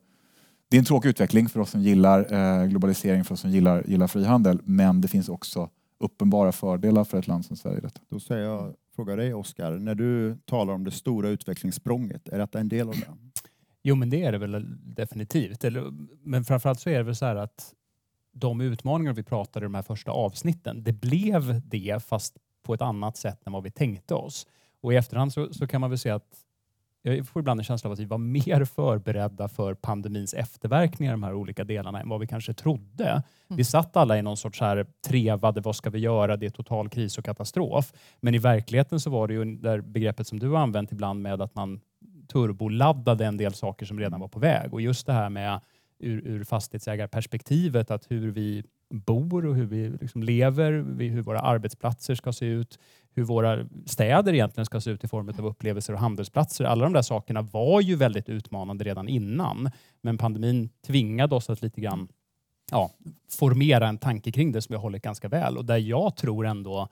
det 0.69 0.77
är 0.77 0.79
en 0.79 0.85
tråkig 0.85 1.09
utveckling 1.09 1.49
för 1.49 1.61
oss 1.61 1.71
som 1.71 1.81
gillar 1.81 2.33
eh, 2.33 2.67
globalisering, 2.67 3.25
för 3.25 3.35
oss 3.35 3.41
som 3.41 3.51
gillar, 3.51 3.83
gillar 3.87 4.07
frihandel, 4.07 4.61
men 4.65 5.01
det 5.01 5.09
finns 5.09 5.29
också 5.29 5.71
uppenbara 6.01 6.53
fördelar 6.53 7.05
för 7.05 7.19
ett 7.19 7.27
land 7.27 7.45
som 7.45 7.57
Sverige. 7.57 7.81
Detta. 7.81 8.01
Då 8.09 8.21
säger 8.21 8.45
jag, 8.45 8.75
frågar 8.97 9.17
dig 9.17 9.35
Oskar, 9.35 9.73
när 9.73 9.95
du 9.95 10.37
talar 10.45 10.75
om 10.75 10.85
det 10.85 10.91
stora 10.91 11.29
utvecklingssprånget, 11.29 12.29
är 12.29 12.39
detta 12.39 12.61
en 12.61 12.69
del 12.69 12.89
av 12.89 12.95
det? 12.95 13.07
Jo, 13.83 13.95
men 13.95 14.11
det 14.11 14.25
är 14.25 14.33
det 14.33 14.39
väl 14.39 14.67
definitivt. 14.95 15.65
Men 16.23 16.45
framförallt 16.45 16.81
så 16.81 16.91
är 16.91 16.97
det 16.99 17.03
väl 17.03 17.17
så 17.17 17.25
här 17.25 17.37
att 17.37 17.75
de 18.35 18.61
utmaningar 18.61 19.13
vi 19.13 19.23
pratade 19.23 19.65
i 19.65 19.67
de 19.67 19.75
här 19.75 19.83
första 19.83 20.11
avsnitten, 20.11 20.85
det 20.85 20.93
blev 20.93 21.69
det 21.69 22.05
fast 22.07 22.37
på 22.63 22.75
ett 22.75 22.83
annat 22.83 23.17
sätt 23.17 23.47
än 23.47 23.53
vad 23.53 23.63
vi 23.63 23.71
tänkte 23.71 24.15
oss. 24.15 24.47
Och 24.81 24.93
i 24.93 24.97
efterhand 24.97 25.33
så, 25.33 25.53
så 25.53 25.67
kan 25.67 25.81
man 25.81 25.91
väl 25.91 25.99
säga 25.99 26.15
att 26.15 26.45
jag 27.03 27.27
får 27.27 27.41
ibland 27.41 27.61
en 27.61 27.65
känsla 27.65 27.89
av 27.89 27.93
att 27.93 27.99
vi 27.99 28.05
var 28.05 28.19
mer 28.19 28.65
förberedda 28.75 29.49
för 29.49 29.75
pandemins 29.75 30.35
efterverkningar 30.35 31.13
de 31.13 31.23
här 31.23 31.35
olika 31.35 31.65
delarna 31.65 32.01
än 32.01 32.09
vad 32.09 32.21
vi 32.21 32.27
kanske 32.27 32.55
trodde. 32.55 33.09
Mm. 33.11 33.23
Vi 33.49 33.65
satt 33.65 33.97
alla 33.97 34.19
i 34.19 34.23
någon 34.23 34.37
sorts 34.37 34.61
här 34.61 34.87
trevade, 35.07 35.61
vad 35.61 35.77
ska 35.77 35.91
vi 35.91 35.99
göra, 35.99 36.37
det 36.37 36.47
är 36.47 36.51
total 36.51 36.89
kris 36.89 37.19
och 37.19 37.25
katastrof. 37.25 37.93
Men 38.21 38.35
i 38.35 38.39
verkligheten 38.39 39.01
så 39.01 39.11
var 39.11 39.29
det 39.29 39.35
ju 39.35 39.45
det 39.45 39.83
begreppet 39.83 40.27
som 40.27 40.39
du 40.39 40.49
har 40.49 40.59
använt 40.59 40.93
ibland 40.93 41.23
med 41.23 41.43
att 41.43 41.55
man 41.55 41.81
turboladdade 42.33 43.27
en 43.27 43.37
del 43.37 43.55
saker 43.55 43.87
som 43.87 44.01
redan 44.01 44.21
var 44.21 44.29
på 44.29 44.39
väg. 44.39 44.73
Och 44.73 44.81
just 44.81 45.07
det 45.07 45.13
här 45.13 45.31
med 45.31 45.61
ur, 46.05 46.27
ur 46.27 46.45
fastighetsägarperspektivet, 46.45 47.91
att 47.91 48.11
hur 48.11 48.31
vi 48.31 48.65
bor 48.91 49.47
och 49.47 49.55
hur 49.55 49.67
vi 49.67 49.89
liksom 49.89 50.23
lever, 50.23 50.73
hur 50.99 51.23
våra 51.23 51.41
arbetsplatser 51.41 52.15
ska 52.15 52.33
se 52.33 52.47
ut, 52.47 52.79
hur 53.15 53.25
våra 53.25 53.69
städer 53.87 54.35
egentligen 54.35 54.67
ska 54.67 54.81
se 54.81 54.91
ut 54.91 55.05
i 55.05 55.09
form 55.09 55.29
av 55.29 55.47
upplevelser 55.47 55.93
och 55.93 55.99
handelsplatser. 55.99 56.65
Alla 56.65 56.85
de 56.85 56.93
där 56.93 57.03
sakerna 57.03 57.43
var 57.43 57.81
ju 57.81 57.97
väldigt 57.97 58.29
utmanande 58.29 58.85
redan 58.85 59.09
innan, 59.09 59.71
men 60.03 60.19
pandemin 60.19 60.69
tvingade 60.87 61.35
oss 61.35 61.51
att 61.51 61.63
lite 61.63 61.81
grann 61.81 62.09
ja, 62.71 62.91
formera 63.31 63.89
en 63.89 63.99
tanke 63.99 64.33
kring 64.33 64.53
det 64.53 64.63
som 64.63 64.73
vi 64.73 64.77
har 64.77 64.83
hållit 64.83 65.03
ganska 65.03 65.29
väl 65.29 65.59
och 65.59 65.65
där 65.65 65.79
jag 65.79 66.17
tror 66.17 66.47
ändå 66.47 66.89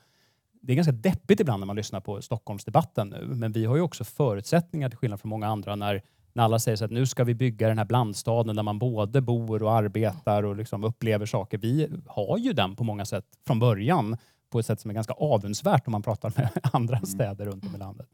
det 0.61 0.73
är 0.73 0.75
ganska 0.75 0.91
deppigt 0.91 1.39
ibland 1.39 1.59
när 1.59 1.67
man 1.67 1.75
lyssnar 1.75 1.99
på 1.99 2.21
Stockholmsdebatten 2.21 3.09
nu, 3.09 3.25
men 3.35 3.51
vi 3.51 3.65
har 3.65 3.75
ju 3.75 3.81
också 3.81 4.03
förutsättningar 4.03 4.89
till 4.89 4.97
skillnad 4.97 5.19
från 5.19 5.29
många 5.29 5.47
andra 5.47 5.75
när 5.75 6.01
när 6.33 6.43
alla 6.43 6.59
säger 6.59 6.75
så 6.75 6.85
att 6.85 6.91
nu 6.91 7.05
ska 7.05 7.23
vi 7.23 7.35
bygga 7.35 7.67
den 7.67 7.77
här 7.77 7.85
blandstaden 7.85 8.55
där 8.55 8.63
man 8.63 8.79
både 8.79 9.21
bor 9.21 9.63
och 9.63 9.73
arbetar 9.73 10.43
och 10.43 10.55
liksom 10.55 10.83
upplever 10.83 11.25
saker. 11.25 11.57
Vi 11.57 11.89
har 12.07 12.37
ju 12.37 12.53
den 12.53 12.75
på 12.75 12.83
många 12.83 13.05
sätt 13.05 13.25
från 13.47 13.59
början 13.59 14.17
på 14.49 14.59
ett 14.59 14.65
sätt 14.65 14.81
som 14.81 14.91
är 14.91 14.95
ganska 14.95 15.13
avundsvärt 15.13 15.87
om 15.87 15.91
man 15.91 16.01
pratar 16.01 16.33
med 16.37 16.49
andra 16.73 16.97
mm. 16.97 17.05
städer 17.05 17.45
runt 17.45 17.65
om 17.65 17.75
i 17.75 17.77
landet. 17.77 18.07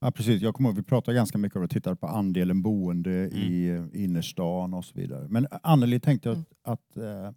Ja, 0.00 0.10
precis. 0.10 0.42
Jag 0.42 0.54
kommer 0.54 0.68
ihåg, 0.68 0.76
vi 0.76 0.82
pratar 0.82 1.12
ganska 1.12 1.38
mycket 1.38 1.56
om 1.56 1.64
att 1.64 1.70
titta 1.70 1.96
på 1.96 2.06
andelen 2.06 2.62
boende 2.62 3.10
mm. 3.10 3.38
i 3.38 3.88
innerstan 3.92 4.74
och 4.74 4.84
så 4.84 4.94
vidare. 4.94 5.26
Men 5.28 5.46
Anneli, 5.62 6.00
tänkte 6.00 6.28
jag 6.28 6.34
mm. 6.36 6.46
att, 6.62 6.96
att 6.96 7.02
uh, 7.02 7.30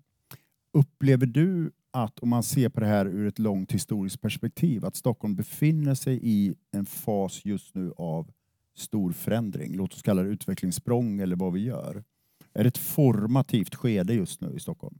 upplever 0.73 1.25
du 1.25 1.71
att 1.91 2.19
om 2.19 2.29
man 2.29 2.43
ser 2.43 2.69
på 2.69 2.79
det 2.79 2.85
här 2.85 3.05
ur 3.05 3.27
ett 3.27 3.39
långt 3.39 3.71
historiskt 3.71 4.21
perspektiv, 4.21 4.85
att 4.85 4.95
Stockholm 4.95 5.35
befinner 5.35 5.95
sig 5.95 6.19
i 6.21 6.55
en 6.71 6.85
fas 6.85 7.45
just 7.45 7.75
nu 7.75 7.93
av 7.97 8.31
stor 8.77 9.11
förändring. 9.11 9.75
Låt 9.75 9.93
oss 9.93 10.01
kalla 10.01 10.23
det 10.23 10.29
utvecklingssprång 10.29 11.19
eller 11.19 11.35
vad 11.35 11.53
vi 11.53 11.63
gör. 11.63 12.03
Är 12.53 12.63
det 12.63 12.67
ett 12.67 12.77
formativt 12.77 13.75
skede 13.75 14.13
just 14.13 14.41
nu 14.41 14.53
i 14.55 14.59
Stockholm? 14.59 14.95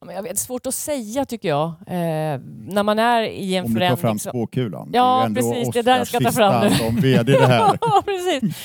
Ja, 0.00 0.12
jag 0.12 0.22
vet, 0.22 0.30
det 0.30 0.34
är 0.34 0.36
svårt 0.36 0.66
att 0.66 0.74
säga 0.74 1.24
tycker 1.24 1.48
jag. 1.48 1.68
Eh, 1.86 2.40
när 2.68 2.82
man 2.82 2.98
är 2.98 3.22
i 3.22 3.54
en 3.56 3.64
Om 3.64 3.74
du 3.74 3.80
tar 3.80 3.86
förändring... 3.86 4.00
fram 4.00 4.18
spåkulan. 4.18 4.90
Ja, 4.92 5.26
det 5.30 5.40
är 5.40 5.42
precis, 5.52 5.72
det 5.72 5.78
är 5.78 5.82
där 5.82 5.98
jag 5.98 6.06
ska 6.08 6.20
ta 6.20 6.32
fram 6.32 6.68
nu. 6.68 6.74
som 6.74 6.96
VD 6.96 7.32
det 7.32 7.46
här. 7.46 7.78
Precis. 8.02 8.56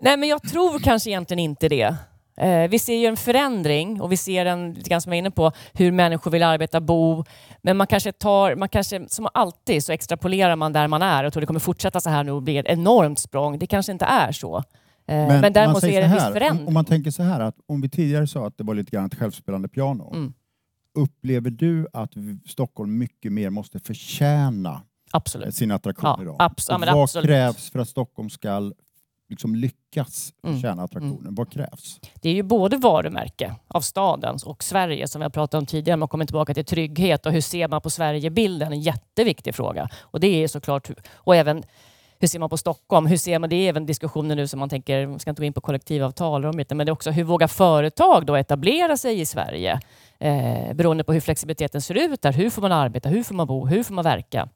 Nej, 0.00 0.16
men 0.16 0.28
jag 0.28 0.42
tror 0.42 0.78
kanske 0.78 1.10
egentligen 1.10 1.38
inte 1.38 1.68
det. 1.68 1.96
Eh, 2.40 2.68
vi 2.68 2.78
ser 2.78 2.96
ju 2.96 3.06
en 3.06 3.16
förändring 3.16 4.00
och 4.00 4.12
vi 4.12 4.16
ser 4.16 4.46
en, 4.46 4.72
lite 4.74 4.90
grann 4.90 5.00
som 5.00 5.12
jag 5.12 5.16
är 5.16 5.18
inne 5.18 5.30
på, 5.30 5.52
hur 5.72 5.92
människor 5.92 6.30
vill 6.30 6.42
arbeta, 6.42 6.80
bo. 6.80 7.24
Men 7.62 7.76
man 7.76 7.86
kanske 7.86 8.12
tar, 8.12 8.54
man 8.54 8.68
kanske, 8.68 9.08
som 9.08 9.28
alltid 9.34 9.84
så 9.84 9.92
extrapolerar 9.92 10.56
man 10.56 10.72
där 10.72 10.88
man 10.88 11.02
är 11.02 11.24
och 11.24 11.32
tror 11.32 11.40
det 11.40 11.46
kommer 11.46 11.60
fortsätta 11.60 12.00
så 12.00 12.10
här 12.10 12.24
nu 12.24 12.32
och 12.32 12.42
bli 12.42 12.58
ett 12.58 12.66
enormt 12.66 13.18
språng. 13.18 13.58
Det 13.58 13.66
kanske 13.66 13.92
inte 13.92 14.04
är 14.04 14.32
så. 14.32 14.56
Eh, 14.56 14.62
men, 15.06 15.40
man 15.40 15.52
däremot 15.52 15.80
så 15.80 15.86
är 15.86 16.00
det 16.00 16.06
en 16.06 16.12
viss 16.12 16.22
förändring. 16.22 16.60
Om, 16.60 16.68
om 16.68 16.74
man 16.74 16.84
tänker 16.84 17.10
så 17.10 17.22
här 17.22 17.40
att 17.40 17.56
om 17.66 17.80
vi 17.80 17.88
tidigare 17.88 18.26
sa 18.26 18.46
att 18.46 18.58
det 18.58 18.64
var 18.64 18.74
lite 18.74 18.90
grann 18.90 19.06
ett 19.06 19.14
självspelande 19.14 19.68
piano. 19.68 20.12
Mm. 20.14 20.32
Upplever 20.94 21.50
du 21.50 21.86
att 21.92 22.12
Stockholm 22.46 22.98
mycket 22.98 23.32
mer 23.32 23.50
måste 23.50 23.78
förtjäna 23.78 24.82
Absolut. 25.10 25.54
sin 25.54 25.70
attraktion 25.70 26.14
Ja, 26.16 26.22
idag? 26.22 26.36
abs- 26.38 26.66
ja, 26.68 26.74
Och 26.74 26.80
men 26.80 26.94
vad 26.94 27.02
absolut. 27.02 27.26
krävs 27.26 27.70
för 27.70 27.78
att 27.78 27.88
Stockholm 27.88 28.30
ska 28.30 28.72
liksom 29.28 29.54
lyckas 29.54 30.32
Mm. 30.42 30.56
förtjäna 30.56 30.82
attraktionen? 30.82 31.34
Vad 31.34 31.52
krävs? 31.52 32.00
Det 32.14 32.28
är 32.30 32.34
ju 32.34 32.42
både 32.42 32.76
varumärke 32.76 33.54
av 33.68 33.80
staden 33.80 34.38
och 34.44 34.64
Sverige 34.64 35.08
som 35.08 35.20
vi 35.20 35.24
har 35.24 35.30
pratat 35.30 35.58
om 35.58 35.66
tidigare. 35.66 35.96
Man 35.96 36.08
kommer 36.08 36.24
tillbaka 36.24 36.54
till 36.54 36.64
trygghet 36.64 37.26
och 37.26 37.32
hur 37.32 37.40
ser 37.40 37.68
man 37.68 37.80
på 37.80 37.90
Sverigebilden? 37.90 38.72
En 38.72 38.80
jätteviktig 38.80 39.54
fråga. 39.54 39.88
Och 40.00 40.20
det 40.20 40.44
är 40.44 40.48
såklart, 40.48 40.90
och 41.12 41.36
även 41.36 41.62
hur 42.18 42.28
ser 42.28 42.38
man 42.38 42.48
på 42.50 42.56
Stockholm? 42.56 43.06
Hur 43.06 43.16
ser 43.16 43.38
man, 43.38 43.50
det 43.50 43.56
är 43.56 43.68
även 43.68 43.86
diskussioner 43.86 44.36
nu 44.36 44.46
som 44.48 44.60
man 44.60 44.68
tänker, 44.68 45.06
man 45.06 45.18
ska 45.18 45.30
inte 45.30 45.42
gå 45.42 45.46
in 45.46 45.52
på 45.52 45.60
kollektivavtal 45.60 46.42
men 46.42 46.78
det 46.78 46.82
är 46.82 46.90
också 46.90 47.10
hur 47.10 47.24
vågar 47.24 47.46
företag 47.48 48.26
då 48.26 48.36
etablera 48.36 48.96
sig 48.96 49.20
i 49.20 49.26
Sverige? 49.26 49.80
Eh, 50.18 50.74
beroende 50.74 51.04
på 51.04 51.12
hur 51.12 51.20
flexibiliteten 51.20 51.82
ser 51.82 51.94
ut 51.94 52.22
där. 52.22 52.32
Hur 52.32 52.50
får 52.50 52.62
man 52.62 52.72
arbeta? 52.72 53.08
Hur 53.08 53.22
får 53.22 53.34
man 53.34 53.46
bo? 53.46 53.66
Hur 53.66 53.82
får 53.82 53.94
man 53.94 54.04
verka? 54.04 54.48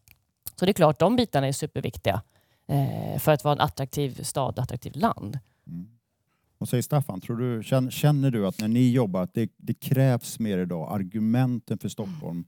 Så 0.56 0.64
det 0.64 0.70
är 0.70 0.74
klart, 0.74 0.98
de 0.98 1.16
bitarna 1.16 1.48
är 1.48 1.52
superviktiga 1.52 2.22
eh, 2.72 3.18
för 3.18 3.32
att 3.32 3.44
vara 3.44 3.54
en 3.54 3.60
attraktiv 3.60 4.22
stad, 4.22 4.58
attraktivt 4.58 4.96
land. 4.96 5.38
Mm. 5.66 5.86
Vad 6.58 6.68
säger 6.68 6.82
Staffan? 6.82 7.20
Tror 7.20 7.36
du, 7.36 7.62
känner, 7.62 7.90
känner 7.90 8.30
du 8.30 8.46
att 8.46 8.60
när 8.60 8.68
ni 8.68 8.90
jobbar 8.90 9.22
att 9.22 9.34
det, 9.34 9.50
det 9.56 9.74
krävs 9.74 10.38
mer 10.38 10.58
idag? 10.58 10.92
Argumenten 10.92 11.78
för 11.78 11.88
Stockholm 11.88 12.44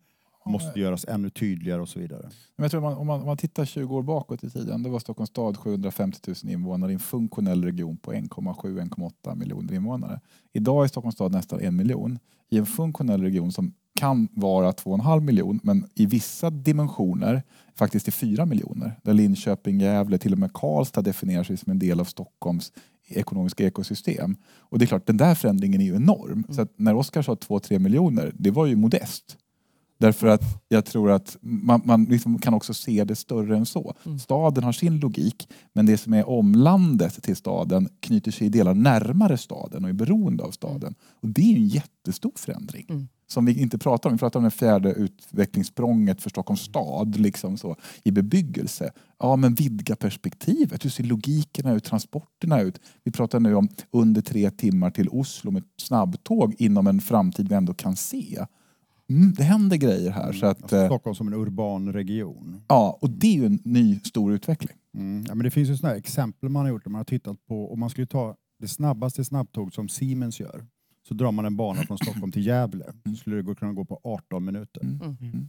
måste 0.46 0.80
göras 0.80 1.04
ännu 1.08 1.30
tydligare 1.30 1.80
och 1.80 1.88
så 1.88 1.98
vidare. 1.98 2.30
Men 2.56 2.64
jag 2.64 2.70
tror 2.70 2.80
man, 2.80 2.94
om, 2.94 3.06
man, 3.06 3.20
om 3.20 3.26
man 3.26 3.36
tittar 3.36 3.64
20 3.64 3.96
år 3.96 4.02
bakåt 4.02 4.44
i 4.44 4.50
tiden, 4.50 4.82
då 4.82 4.90
var 4.90 4.98
Stockholms 4.98 5.30
stad 5.30 5.56
750 5.56 6.18
000 6.44 6.52
invånare 6.52 6.90
i 6.90 6.94
en 6.94 7.00
funktionell 7.00 7.64
region 7.64 7.96
på 7.96 8.12
1,7-1,8 8.12 9.34
miljoner 9.34 9.74
invånare. 9.74 10.20
Idag 10.52 10.84
är 10.84 10.88
Stockholms 10.88 11.14
stad 11.14 11.32
nästan 11.32 11.60
en 11.60 11.76
miljon 11.76 12.18
i 12.50 12.58
en 12.58 12.66
funktionell 12.66 13.22
region 13.22 13.52
som 13.52 13.74
kan 13.94 14.28
vara 14.32 14.72
2,5 14.72 15.20
miljon 15.20 15.60
men 15.62 15.86
i 15.94 16.06
vissa 16.06 16.50
dimensioner 16.50 17.42
faktiskt 17.74 18.08
är 18.08 18.12
4 18.12 18.46
miljoner. 18.46 18.98
Där 19.02 19.14
Linköping, 19.14 19.80
Gävle, 19.80 20.18
till 20.18 20.32
och 20.32 20.38
med 20.38 20.52
Karlstad 20.52 21.02
definierar 21.02 21.44
sig 21.44 21.56
som 21.56 21.70
en 21.70 21.78
del 21.78 22.00
av 22.00 22.04
Stockholms 22.04 22.72
ekonomiska 23.08 23.66
ekosystem. 23.66 24.36
Och 24.58 24.78
det 24.78 24.84
är 24.84 24.86
klart, 24.86 25.06
den 25.06 25.16
där 25.16 25.34
förändringen 25.34 25.80
är 25.80 25.84
ju 25.84 25.96
enorm. 25.96 26.44
Så 26.50 26.62
att 26.62 26.72
när 26.76 26.94
Oskar 26.94 27.22
sa 27.22 27.34
2-3 27.34 27.78
miljoner, 27.78 28.32
det 28.34 28.50
var 28.50 28.66
ju 28.66 28.76
modest. 28.76 29.36
Därför 29.98 30.26
att 30.26 30.64
jag 30.68 30.84
tror 30.84 31.10
att 31.10 31.36
man, 31.40 31.82
man 31.84 32.04
liksom 32.04 32.38
kan 32.38 32.54
också 32.54 32.74
se 32.74 33.04
det 33.04 33.16
större 33.16 33.56
än 33.56 33.66
så. 33.66 33.94
Mm. 34.06 34.18
Staden 34.18 34.64
har 34.64 34.72
sin 34.72 35.00
logik, 35.00 35.48
men 35.72 35.86
det 35.86 35.96
som 35.96 36.14
är 36.14 36.28
omlandet 36.28 37.22
till 37.22 37.36
staden 37.36 37.88
knyter 38.00 38.30
sig 38.30 38.46
i 38.46 38.50
delar 38.50 38.74
närmare 38.74 39.36
staden 39.36 39.84
och 39.84 39.90
är 39.90 39.94
beroende 39.94 40.44
av 40.44 40.50
staden. 40.50 40.94
Och 41.22 41.28
det 41.28 41.42
är 41.42 41.46
ju 41.46 41.56
en 41.56 41.68
jättestor 41.68 42.32
förändring. 42.36 42.86
Mm. 42.88 43.08
Som 43.26 43.44
vi 43.44 43.60
inte 43.60 43.78
pratar 43.78 44.10
om. 44.10 44.16
Vi 44.16 44.18
pratar 44.18 44.40
om 44.40 44.44
det 44.44 44.50
fjärde 44.50 44.92
utvecklingssprånget 44.92 46.22
för 46.22 46.30
Stockholms 46.30 46.60
stad 46.60 47.16
liksom 47.20 47.56
så, 47.56 47.76
i 48.02 48.10
bebyggelse. 48.10 48.92
Ja, 49.18 49.36
men 49.36 49.54
vidga 49.54 49.96
perspektivet. 49.96 50.84
Hur 50.84 50.90
ser 50.90 51.04
logikerna 51.04 51.72
ut? 51.72 51.84
Transporterna 51.84 52.60
ut? 52.60 52.80
Vi 53.04 53.12
pratar 53.12 53.40
nu 53.40 53.54
om 53.54 53.68
under 53.90 54.22
tre 54.22 54.50
timmar 54.50 54.90
till 54.90 55.08
Oslo 55.08 55.50
med 55.50 55.62
snabbtåg 55.76 56.54
inom 56.58 56.86
en 56.86 57.00
framtid 57.00 57.48
vi 57.48 57.54
ändå 57.54 57.74
kan 57.74 57.96
se. 57.96 58.46
Mm, 59.10 59.32
det 59.36 59.42
händer 59.42 59.76
grejer 59.76 60.10
här. 60.10 60.32
Så 60.32 60.46
att, 60.46 60.62
Alltså, 60.62 60.76
eh, 60.76 60.86
Stockholm 60.86 61.14
som 61.14 61.26
en 61.28 61.34
urban 61.34 61.92
region. 61.92 62.60
ja, 62.68 62.98
och 63.00 63.10
det 63.10 63.26
är 63.26 63.34
ju 63.34 63.46
en 63.46 63.58
ny 63.64 64.00
stor 64.04 64.32
utveckling. 64.32 64.76
Mm. 64.96 65.24
Ja, 65.28 65.34
men 65.34 65.44
det 65.44 65.50
finns 65.50 65.68
ju 65.68 65.76
sådana 65.76 65.96
exempel 65.96 66.48
man 66.48 66.62
har 66.62 66.70
gjort 66.70 66.84
där 66.84 66.90
man 66.90 66.98
har 66.98 67.04
tittat 67.04 67.46
på 67.48 67.72
om 67.72 67.80
man 67.80 67.90
skulle 67.90 68.06
ta 68.06 68.34
det 68.60 68.68
snabbaste 68.68 69.24
snabbtåg 69.24 69.72
som 69.74 69.88
Siemens 69.88 70.40
gör 70.40 70.66
så 71.08 71.14
drar 71.14 71.32
man 71.32 71.44
en 71.44 71.56
bana 71.56 71.82
från 71.82 71.98
Stockholm 71.98 72.32
till 72.32 72.46
Gävle. 72.46 72.84
Så 73.10 73.16
skulle 73.16 73.36
det 73.36 73.42
gå- 73.42 73.54
kunna 73.54 73.72
gå 73.72 73.84
på 73.84 74.00
18 74.04 74.44
minuter. 74.44 74.82
Mm. 74.82 75.00
Mm. 75.20 75.48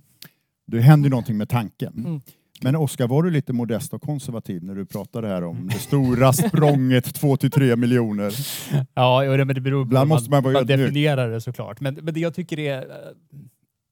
Det 0.68 0.80
händer 0.82 1.10
någonting 1.10 1.38
med 1.38 1.50
tanken. 1.50 1.94
Mm. 2.06 2.22
Men 2.62 2.76
Oskar, 2.76 3.08
var 3.08 3.24
du 3.24 3.32
lite 3.32 3.54
modest 3.54 3.94
och 3.94 4.02
konservativ 4.02 4.64
när 4.64 4.76
du 4.76 4.86
pratade 4.86 5.28
här 5.28 5.44
om 5.44 5.68
det 5.68 5.80
stora 5.80 6.34
språnget 6.34 7.06
2-3 7.22 7.76
miljoner? 7.76 8.34
Ja, 8.94 9.24
jo, 9.26 9.38
det- 9.38 9.46
men 9.46 9.56
det 9.56 9.62
beror 9.62 9.86
på 9.86 9.98
hur 9.98 10.06
måste 10.06 10.30
man 10.30 10.44
vara 10.44 10.58
ödmjuk. 10.60 10.78
definierar 10.80 11.30
det 11.30 11.42
såklart. 11.42 11.80
Men, 11.82 11.94
men 11.96 12.14
det 12.14 12.20
jag 12.20 12.34
tycker 12.34 12.60
är 12.60 12.78
eh, 12.82 12.86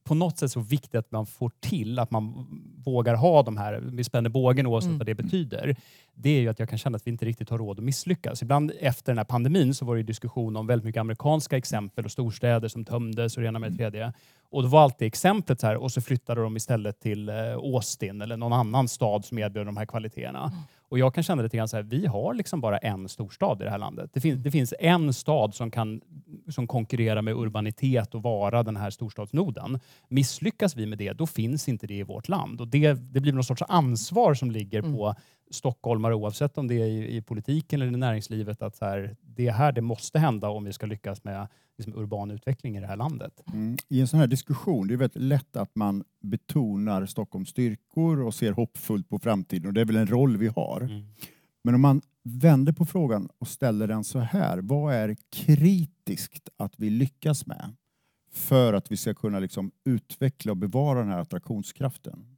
på 0.04 0.14
något 0.14 0.38
sätt 0.38 0.50
så 0.50 0.60
viktigt 0.60 0.94
att 0.94 1.12
man 1.12 1.26
får 1.26 1.50
till 1.60 1.98
att 1.98 2.10
man 2.10 2.46
vågar 2.84 3.14
ha 3.14 3.42
de 3.42 3.56
här, 3.56 3.80
vi 3.92 4.04
spänner 4.04 4.30
bågen 4.30 4.66
oavsett 4.66 4.88
Mm. 4.88 4.98
vad 4.98 5.06
det 5.06 5.14
betyder. 5.14 5.76
Det 6.14 6.30
är 6.30 6.40
ju 6.40 6.48
att 6.48 6.58
jag 6.58 6.68
kan 6.68 6.78
känna 6.78 6.96
att 6.96 7.06
vi 7.06 7.10
inte 7.10 7.24
riktigt 7.24 7.50
har 7.50 7.58
råd 7.58 7.78
att 7.78 7.84
misslyckas. 7.84 8.42
Ibland 8.42 8.72
efter 8.80 9.12
den 9.12 9.18
här 9.18 9.24
pandemin 9.24 9.74
så 9.74 9.84
var 9.84 9.96
det 9.96 10.02
diskussion 10.02 10.56
om 10.56 10.66
väldigt 10.66 10.84
mycket 10.86 11.00
amerikanska 11.00 11.56
exempel 11.56 12.04
och 12.04 12.10
storstäder 12.10 12.68
som 12.68 12.84
tömdes 12.84 13.36
och 13.36 13.42
det 13.42 13.48
ena 13.48 13.58
med 13.58 13.72
det 13.72 13.76
tredje. 13.76 14.12
Och 14.50 14.62
då 14.62 14.68
var 14.68 14.82
alltid 14.82 15.06
exemplet 15.06 15.60
så 15.60 15.66
här 15.66 15.76
och 15.76 15.92
så 15.92 16.00
flyttade 16.00 16.40
de 16.40 16.56
istället 16.56 17.00
till 17.00 17.28
eh, 17.28 17.34
Austin 17.54 18.22
eller 18.22 18.36
någon 18.36 18.52
annan 18.52 18.88
stad 18.88 19.24
som 19.24 19.38
erbjöd 19.38 19.66
de 19.66 19.76
här 19.76 19.86
kvaliteterna. 19.86 20.52
Och 20.94 20.98
jag 20.98 21.14
kan 21.14 21.24
känna 21.24 21.42
lite 21.42 21.56
grann 21.56 21.68
så 21.68 21.76
här, 21.76 21.82
vi 21.82 22.06
har 22.06 22.34
liksom 22.34 22.60
bara 22.60 22.78
en 22.78 23.08
storstad 23.08 23.60
i 23.60 23.64
det 23.64 23.70
här 23.70 23.78
landet. 23.78 24.10
Det 24.12 24.20
finns, 24.20 24.42
det 24.42 24.50
finns 24.50 24.74
en 24.78 25.12
stad 25.12 25.54
som 25.54 25.70
kan 25.70 26.00
som 26.48 26.66
konkurrerar 26.66 27.22
med 27.22 27.34
urbanitet 27.34 28.14
och 28.14 28.22
vara 28.22 28.62
den 28.62 28.76
här 28.76 28.90
storstadsnoden. 28.90 29.80
Misslyckas 30.08 30.76
vi 30.76 30.86
med 30.86 30.98
det, 30.98 31.12
då 31.12 31.26
finns 31.26 31.68
inte 31.68 31.86
det 31.86 31.94
i 31.94 32.02
vårt 32.02 32.28
land. 32.28 32.60
Och 32.60 32.68
det, 32.68 32.92
det 32.92 33.20
blir 33.20 33.32
någon 33.32 33.44
sorts 33.44 33.62
ansvar 33.68 34.34
som 34.34 34.50
ligger 34.50 34.78
Mm. 34.78 34.92
på 34.96 35.14
stockholmare 35.50 36.14
oavsett 36.14 36.58
om 36.58 36.68
det 36.68 36.74
är 36.74 36.86
i, 36.86 37.16
i 37.16 37.22
politiken 37.22 37.82
eller 37.82 37.92
i 37.92 37.96
näringslivet 37.96 38.62
att 38.62 38.76
så 38.76 38.84
här, 38.84 39.16
det 39.22 39.46
är 39.46 39.52
här 39.52 39.72
det 39.72 39.80
måste 39.80 40.18
hända 40.18 40.48
om 40.48 40.64
vi 40.64 40.72
ska 40.72 40.86
lyckas 40.86 41.24
med 41.24 41.48
liksom, 41.78 41.94
urban 41.96 42.30
utveckling 42.30 42.76
i 42.76 42.80
det 42.80 42.86
här 42.86 42.96
landet. 42.96 43.42
Mm. 43.52 43.76
I 43.88 44.00
en 44.00 44.06
sån 44.06 44.20
här 44.20 44.26
diskussion, 44.26 44.88
det 44.88 44.94
är 44.94 44.98
väldigt 44.98 45.22
lätt 45.22 45.56
att 45.56 45.74
man 45.74 46.04
betonar 46.20 47.06
Stockholms 47.06 47.48
styrkor 47.48 48.20
och 48.20 48.34
ser 48.34 48.52
hoppfullt 48.52 49.08
på 49.08 49.18
framtiden 49.18 49.66
och 49.66 49.72
det 49.72 49.80
är 49.80 49.84
väl 49.84 49.96
en 49.96 50.06
roll 50.06 50.36
vi 50.36 50.48
har. 50.48 51.04
Men 51.64 51.74
om 51.74 51.80
man 51.80 52.02
vänder 52.22 52.72
på 52.72 52.84
frågan 52.84 53.28
och 53.38 53.48
ställer 53.48 53.88
den 53.88 54.04
så 54.04 54.18
här, 54.18 54.58
vad 54.58 54.94
är 54.94 55.16
kritiskt 55.32 56.48
att 56.56 56.74
vi 56.76 56.90
lyckas 56.90 57.46
med 57.46 57.76
för 58.32 58.72
att 58.72 58.92
vi 58.92 58.96
ska 58.96 59.14
kunna 59.14 59.38
liksom 59.38 59.70
utveckla 59.84 60.52
och 60.52 60.56
bevara 60.56 60.98
den 60.98 61.08
här 61.08 61.18
attraktionskraften? 61.18 62.33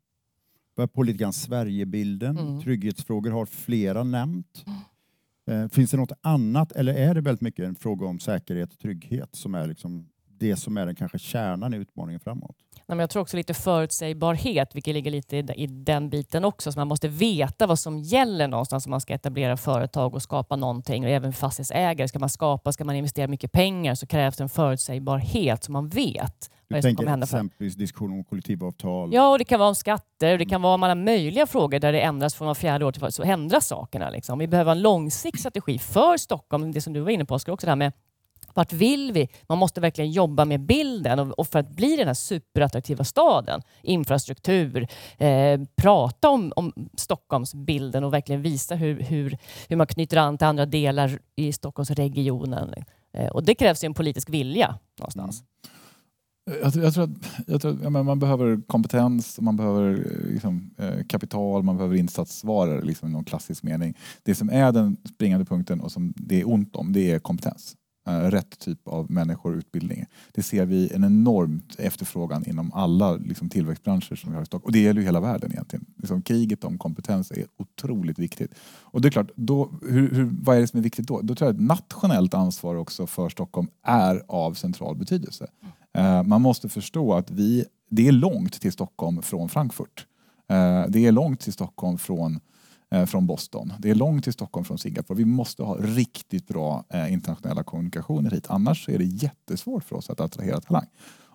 Börja 0.77 0.89
på 0.89 1.03
lite 1.03 1.19
grann 1.19 1.33
Sverigebilden, 1.33 2.39
Mm. 2.39 2.61
trygghetsfrågor 2.63 3.31
har 3.31 3.47
flera 3.47 4.05
nämnt. 4.05 4.65
Eh, 5.51 5.69
finns 5.69 5.91
det 5.91 5.97
något 5.97 6.13
annat 6.21 6.73
eller 6.73 6.95
är 6.95 7.15
det 7.15 7.21
väldigt 7.21 7.41
mycket 7.41 7.65
en 7.65 7.75
fråga 7.75 8.07
om 8.07 8.19
säkerhet 8.19 8.73
och 8.73 8.79
trygghet 8.79 9.35
som 9.35 9.55
är 9.55 9.67
liksom 9.67 10.09
det 10.29 10.57
som 10.57 10.77
är 10.77 10.87
den 10.87 10.95
kanske 10.95 11.19
kärnan 11.19 11.75
i 11.75 11.77
utmaningen 11.77 12.21
framåt? 12.21 12.57
Men 12.89 12.99
jag 12.99 13.11
tror 13.11 13.23
också 13.23 13.37
lite 13.37 13.55
förutsägbarhet, 13.55 14.75
vilket 14.75 14.95
ligger 14.95 15.11
lite 15.11 15.37
i, 15.37 15.67
den 15.67 16.11
biten 16.11 16.45
också. 16.45 16.73
Så 16.73 16.79
man 16.79 16.89
måste 16.89 17.09
veta 17.09 17.67
vad 17.67 17.79
som 17.79 17.99
gäller 17.99 18.49
någonstans 18.49 18.87
om 18.87 18.91
man 18.91 19.01
ska 19.01 19.15
etablera 19.15 19.57
företag 19.57 20.15
och 20.15 20.23
skapa 20.23 20.57
någonting. 20.57 21.05
Och 21.05 21.11
även 21.11 21.33
fastighetsägare, 21.33 22.09
ska 22.09 22.19
man 22.19 22.29
skapa, 22.29 22.73
ska 22.73 22.85
man 22.85 22.97
investera 22.97 23.29
mycket 23.29 23.53
pengar 23.53 23.95
så 23.95 24.07
krävs 24.07 24.37
det 24.37 24.43
en 24.43 24.49
förutsägbarhet 24.49 25.65
så 25.65 25.73
man 25.73 25.89
vet 25.89 26.51
vad 26.69 26.79
Du 26.79 26.83
tänker 26.83 27.23
exempelvis 27.23 27.75
diskussion 27.75 28.13
om 28.13 28.25
kollektivavtal. 28.25 29.13
Ja, 29.13 29.29
och 29.29 29.39
det 29.39 29.45
kan 29.45 29.59
vara 29.59 29.69
om 29.69 29.75
skatter, 29.75 30.33
och 30.33 30.39
det 30.39 30.47
kan 30.47 30.63
vara 30.63 30.75
om 30.75 30.83
alla 30.83 30.95
möjliga 30.95 31.47
frågor 31.47 31.79
där 31.79 31.93
det 31.93 32.01
ändras 32.01 32.35
från 32.35 32.47
var 32.47 32.55
fjärde 32.55 32.85
år 32.85 32.93
till 32.93 33.01
fjärde, 33.01 33.13
så 33.13 33.23
ändras 33.23 33.67
sakerna. 33.67 34.11
Liksom. 34.11 34.39
Vi 34.39 34.47
behöver 34.47 34.73
en 34.73 34.83
långsiktig 34.83 35.41
strategi 35.41 35.79
för 35.79 36.17
Stockholm, 36.17 36.73
det 36.73 36.81
som 36.81 36.93
du 36.93 37.01
var 37.01 37.11
inne 37.11 37.25
på 37.25 37.35
Oskar, 37.35 37.53
också 37.53 37.67
det 37.67 37.71
här 37.71 37.77
med 37.77 37.93
vart 38.57 38.73
vill 38.73 39.13
vi? 39.13 39.29
Man 39.49 39.59
måste 39.59 39.81
verkligen 39.81 40.11
jobba 40.11 40.45
med 40.45 40.61
bilden 40.61 41.19
och, 41.19 41.39
och 41.39 41.49
för 41.49 41.59
att 41.59 41.71
bli 41.71 41.97
den 41.97 42.07
här 42.07 42.15
superattraktiva 42.15 43.05
staden. 43.05 43.63
Infrastruktur, 43.83 44.89
eh, 45.19 45.61
prata 45.77 46.29
om, 46.29 46.53
om 46.57 46.73
Stockholmsbilden 46.97 48.05
och 48.05 48.13
verkligen 48.13 48.43
visa 48.43 48.75
hur, 48.75 49.01
hur, 49.01 49.39
hur 49.69 49.77
man 49.77 49.87
knyter 49.87 50.17
an 50.17 50.39
till 50.39 50.47
andra 50.47 50.67
delar 50.67 51.19
i 51.37 51.53
Stockholmsregionen. 51.53 52.75
Eh, 53.13 53.29
och 53.29 53.45
det 53.45 53.55
krävs 53.55 53.85
ju 53.85 53.87
en 53.87 53.95
politisk 53.95 54.31
vilja 54.31 54.79
någonstans. 54.99 55.41
Mm. 55.41 55.47
Jag 56.63 56.85
jag 56.85 56.95
tror 56.95 57.05
att, 57.05 57.11
jag 57.47 57.61
tror 57.61 57.73
att 57.73 57.83
ja, 57.83 57.91
men 57.91 58.07
man 58.07 58.19
behöver 58.19 58.61
kompetens, 58.67 59.41
man 59.41 59.57
behöver 59.57 59.91
eh, 59.91 60.33
liksom, 60.33 60.71
eh, 60.79 61.07
kapital, 61.09 61.63
man 61.63 61.77
behöver 61.77 61.97
insatsvaror 61.97 62.83
liksom, 62.83 63.09
i 63.09 63.13
någon 63.13 63.25
klassisk 63.25 63.63
mening. 63.63 63.95
Det 64.23 64.35
som 64.35 64.51
är 64.51 64.73
den 64.73 64.97
springande 65.15 65.45
punkten 65.45 65.81
och 65.81 65.93
som 65.93 66.15
det 66.17 66.41
är 66.41 66.49
ont 66.49 66.77
om, 66.77 66.93
det 66.93 67.11
är 67.11 67.19
kompetens. 67.19 67.77
Eh, 68.07 68.31
rätt 68.31 68.59
typ 68.59 68.89
av 68.89 69.11
människor 69.11 69.53
och 69.53 69.59
utbildning. 69.59 70.07
Det 70.33 70.43
ser 70.43 70.67
vi 70.67 70.93
en 70.95 71.05
enorm 71.05 71.63
efterfrågan 71.79 72.45
inom 72.47 72.73
alla 72.73 73.17
liksom, 73.17 73.49
tillväxtbranscher 73.49 74.15
som 74.15 74.31
vi 74.31 74.37
har 74.37 74.43
i 74.43 74.47
Stockholm. 74.47 74.65
Och 74.65 74.73
det 74.73 74.79
gäller 74.79 75.01
ju 75.01 75.07
hela 75.07 75.21
världen 75.21 75.53
egentligen. 75.53 75.85
Liksom, 75.97 76.23
kriget 76.23 76.65
om 76.65 76.79
kompetens 76.79 77.31
är 77.31 77.45
otroligt 77.57 78.19
viktigt. 78.19 78.55
Och 78.65 79.01
det 79.01 79.09
är 79.09 79.11
klart, 79.11 79.31
då, 79.35 79.71
hur, 79.89 80.15
hur, 80.15 80.31
vad 80.43 80.57
är 80.57 80.61
det 80.61 80.67
som 80.67 80.79
är 80.79 80.83
viktigt 80.83 81.07
då? 81.07 81.21
Då 81.21 81.35
tror 81.35 81.49
jag 81.49 81.55
att 81.55 81.63
nationellt 81.63 82.35
ansvar 82.35 82.75
också 82.75 83.07
för 83.07 83.29
Stockholm 83.29 83.69
är 83.83 84.23
av 84.29 84.55
central 84.55 84.97
betydelse. 84.97 85.47
Eh, 85.95 86.23
man 86.23 86.43
måste 86.43 86.69
förstå 86.69 87.15
att 87.15 87.31
vi, 87.31 87.65
det 87.91 88.09
är 88.09 88.13
långt 88.13 88.61
till 88.61 88.73
Stockholm 88.73 89.23
från 89.23 89.49
Frankfurt. 89.49 90.07
Uh, 90.53 90.85
det 90.89 91.07
är 91.07 91.13
långt 91.13 91.41
till 91.41 91.53
Stockholm 91.53 91.99
från 91.99 92.41
från 93.05 93.27
Boston. 93.27 93.73
Det 93.79 93.91
är 93.91 93.95
långt 93.95 94.25
till 94.25 94.33
Stockholm 94.33 94.65
från 94.65 94.79
Singapore. 94.79 95.17
Vi 95.17 95.25
måste 95.25 95.63
ha 95.63 95.77
riktigt 95.77 96.49
bra 96.49 96.85
eh, 96.91 97.13
internationella 97.13 97.63
kommunikationer 97.63 98.31
hit. 98.31 98.47
Annars 98.49 98.89
är 98.89 98.99
det 98.99 99.05
jättesvårt 99.05 99.85
för 99.85 99.97
oss 99.97 100.11
att 100.11 100.21
attrahera 100.21 100.61
talang. 100.61 100.87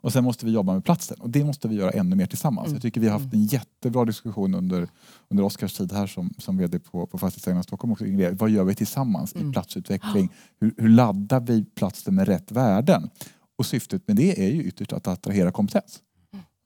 Och 0.03 0.13
sen 0.13 0.24
måste 0.24 0.46
vi 0.46 0.51
jobba 0.51 0.74
med 0.74 0.86
platsen 0.86 1.18
och 1.20 1.30
det 1.30 1.44
måste 1.44 1.68
vi 1.68 1.75
göra 1.75 1.91
ännu 1.91 2.15
mer 2.15 2.25
tillsammans. 2.25 2.65
Mm. 2.65 2.75
Jag 2.75 2.82
tycker 2.82 3.01
vi 3.01 3.08
har 3.08 3.20
haft 3.20 3.34
en 3.34 3.46
jättebra 3.46 4.06
diskussion 4.06 4.56
under, 4.56 4.88
under 5.30 5.44
Oskars 5.44 5.74
tid 5.74 5.91
här 5.91 6.08
som, 6.08 6.34
som 6.38 6.58
VD 6.58 6.80
på, 6.80 7.08
på 7.08 7.18
Fastighetsägarna 7.18 7.63
Stockholm. 7.63 7.91
Också. 7.91 8.06
Vad 8.32 8.50
gör 8.50 8.63
vi 8.63 8.75
tillsammans 8.75 9.36
Mm. 9.36 9.50
i 9.50 9.53
platsutveckling? 9.53 10.30
Hur, 10.60 10.74
hur 10.77 10.89
laddar 10.89 11.39
vi 11.39 11.63
platsen 11.63 12.15
med 12.15 12.27
rätt 12.27 12.51
värden? 12.51 13.10
Och 13.58 13.65
syftet 13.65 14.08
med 14.08 14.15
det 14.15 14.46
är 14.46 14.51
ju 14.51 14.63
ytterst 14.63 14.94
att 14.94 15.08
attrahera 15.08 15.51
kompetens. 15.51 16.00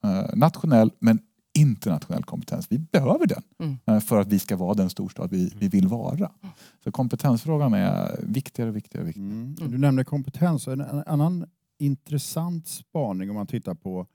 Mm. 0.02 0.16
Eh, 0.16 0.30
nationell 0.34 0.92
men 0.98 1.18
internationell 1.56 2.22
kompetens. 2.22 2.66
Vi 2.70 2.78
behöver 2.78 3.26
den 3.26 3.42
Mm. 3.58 3.76
eh, 3.86 4.00
för 4.00 4.20
att 4.20 4.28
vi 4.28 4.38
ska 4.38 4.56
vara 4.56 4.74
den 4.74 4.90
storstad 4.90 5.30
vi, 5.30 5.52
vi 5.58 5.68
vill 5.68 5.88
vara. 5.88 6.30
Så 6.84 6.92
kompetensfrågan 6.92 7.74
är 7.74 8.20
viktigare 8.22 8.70
och 8.70 8.76
viktigare. 8.76 9.04
viktigare. 9.06 9.30
Mm. 9.30 9.54
Du 9.70 9.78
nämnde 9.78 10.04
kompetens. 10.04 10.68
En 10.68 10.80
en 10.80 11.02
annan 11.06 11.46
intressant 11.78 12.66
spaning 12.68 13.30
om 13.30 13.36
man 13.36 13.46
tittar 13.46 13.74
på 13.74 14.06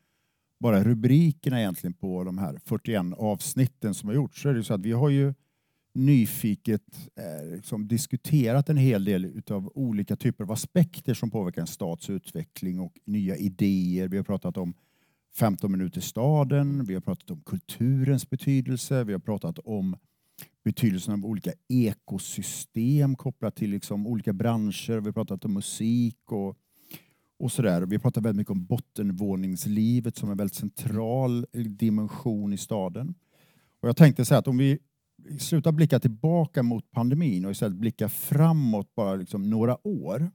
bara 0.59 0.83
rubrikerna 0.83 1.59
egentligen 1.59 1.93
på 1.93 2.23
de 2.23 2.37
här 2.37 2.59
41 2.65 3.13
avsnitten 3.17 3.93
som 3.93 4.09
har 4.09 4.15
gjorts 4.15 4.41
så 4.41 4.49
är 4.49 4.53
det 4.53 4.63
så 4.63 4.73
att 4.73 4.81
vi 4.81 4.91
har 4.91 5.09
ju 5.09 5.33
nyfiket 5.93 7.09
eh, 7.15 7.55
liksom 7.55 7.87
diskuterat 7.87 8.69
en 8.69 8.77
hel 8.77 9.05
del 9.05 9.25
utav 9.25 9.71
olika 9.75 10.15
typer 10.15 10.43
av 10.43 10.51
aspekter 10.51 11.13
som 11.13 11.31
påverkar 11.31 11.61
en 11.61 11.67
stats 11.67 12.09
utveckling 12.09 12.79
och 12.79 12.93
nya 13.05 13.35
idéer. 13.37 14.07
Vi 14.07 14.17
har 14.17 14.23
pratat 14.23 14.57
om 14.57 14.73
15 15.35 15.71
minuter 15.71 16.01
staden, 16.01 16.85
vi 16.85 16.93
har 16.93 17.01
pratat 17.01 17.31
om 17.31 17.41
kulturens 17.41 18.29
betydelse, 18.29 19.03
vi 19.03 19.13
har 19.13 19.19
pratat 19.19 19.59
om 19.59 19.95
betydelsen 20.63 21.13
av 21.13 21.25
olika 21.25 21.51
ekosystem 21.69 23.15
kopplat 23.15 23.55
till 23.55 23.69
liksom 23.69 24.07
olika 24.07 24.33
branscher. 24.33 24.99
Vi 24.99 25.05
har 25.05 25.13
pratat 25.13 25.45
om 25.45 25.53
musik 25.53 26.31
och, 26.31 26.57
och 27.39 27.51
sådär. 27.51 27.81
Vi 27.81 27.95
har 27.95 28.01
pratat 28.01 28.23
väldigt 28.23 28.37
mycket 28.37 28.51
om 28.51 28.65
bottenvåningslivet 28.65 30.17
som 30.17 30.31
en 30.31 30.37
väldigt 30.37 30.55
central 30.55 31.45
dimension 31.53 32.53
i 32.53 32.57
staden. 32.57 33.13
Och 33.79 33.89
jag 33.89 33.97
tänkte 33.97 34.25
så 34.25 34.35
att 34.35 34.47
om 34.47 34.57
vi 34.57 34.79
slutar 35.39 35.71
blicka 35.71 35.99
tillbaka 35.99 36.63
mot 36.63 36.91
pandemin 36.91 37.45
och 37.45 37.51
istället 37.51 37.77
blicka 37.77 38.09
framåt 38.09 38.95
bara 38.95 39.15
liksom 39.15 39.49
några 39.49 39.87
år. 39.87 40.31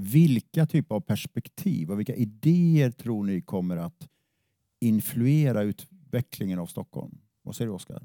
Vilka 0.00 0.66
typer 0.66 0.94
av 0.94 1.00
perspektiv 1.00 1.90
och 1.90 1.98
vilka 1.98 2.14
idéer 2.14 2.90
tror 2.90 3.24
ni 3.24 3.40
kommer 3.40 3.76
att 3.76 4.08
influera 4.80 5.62
utvecklingen 5.62 6.58
av 6.58 6.66
Stockholm? 6.66 7.18
Vad 7.42 7.56
säger 7.56 7.68
du 7.68 7.74
Oskar? 7.74 8.02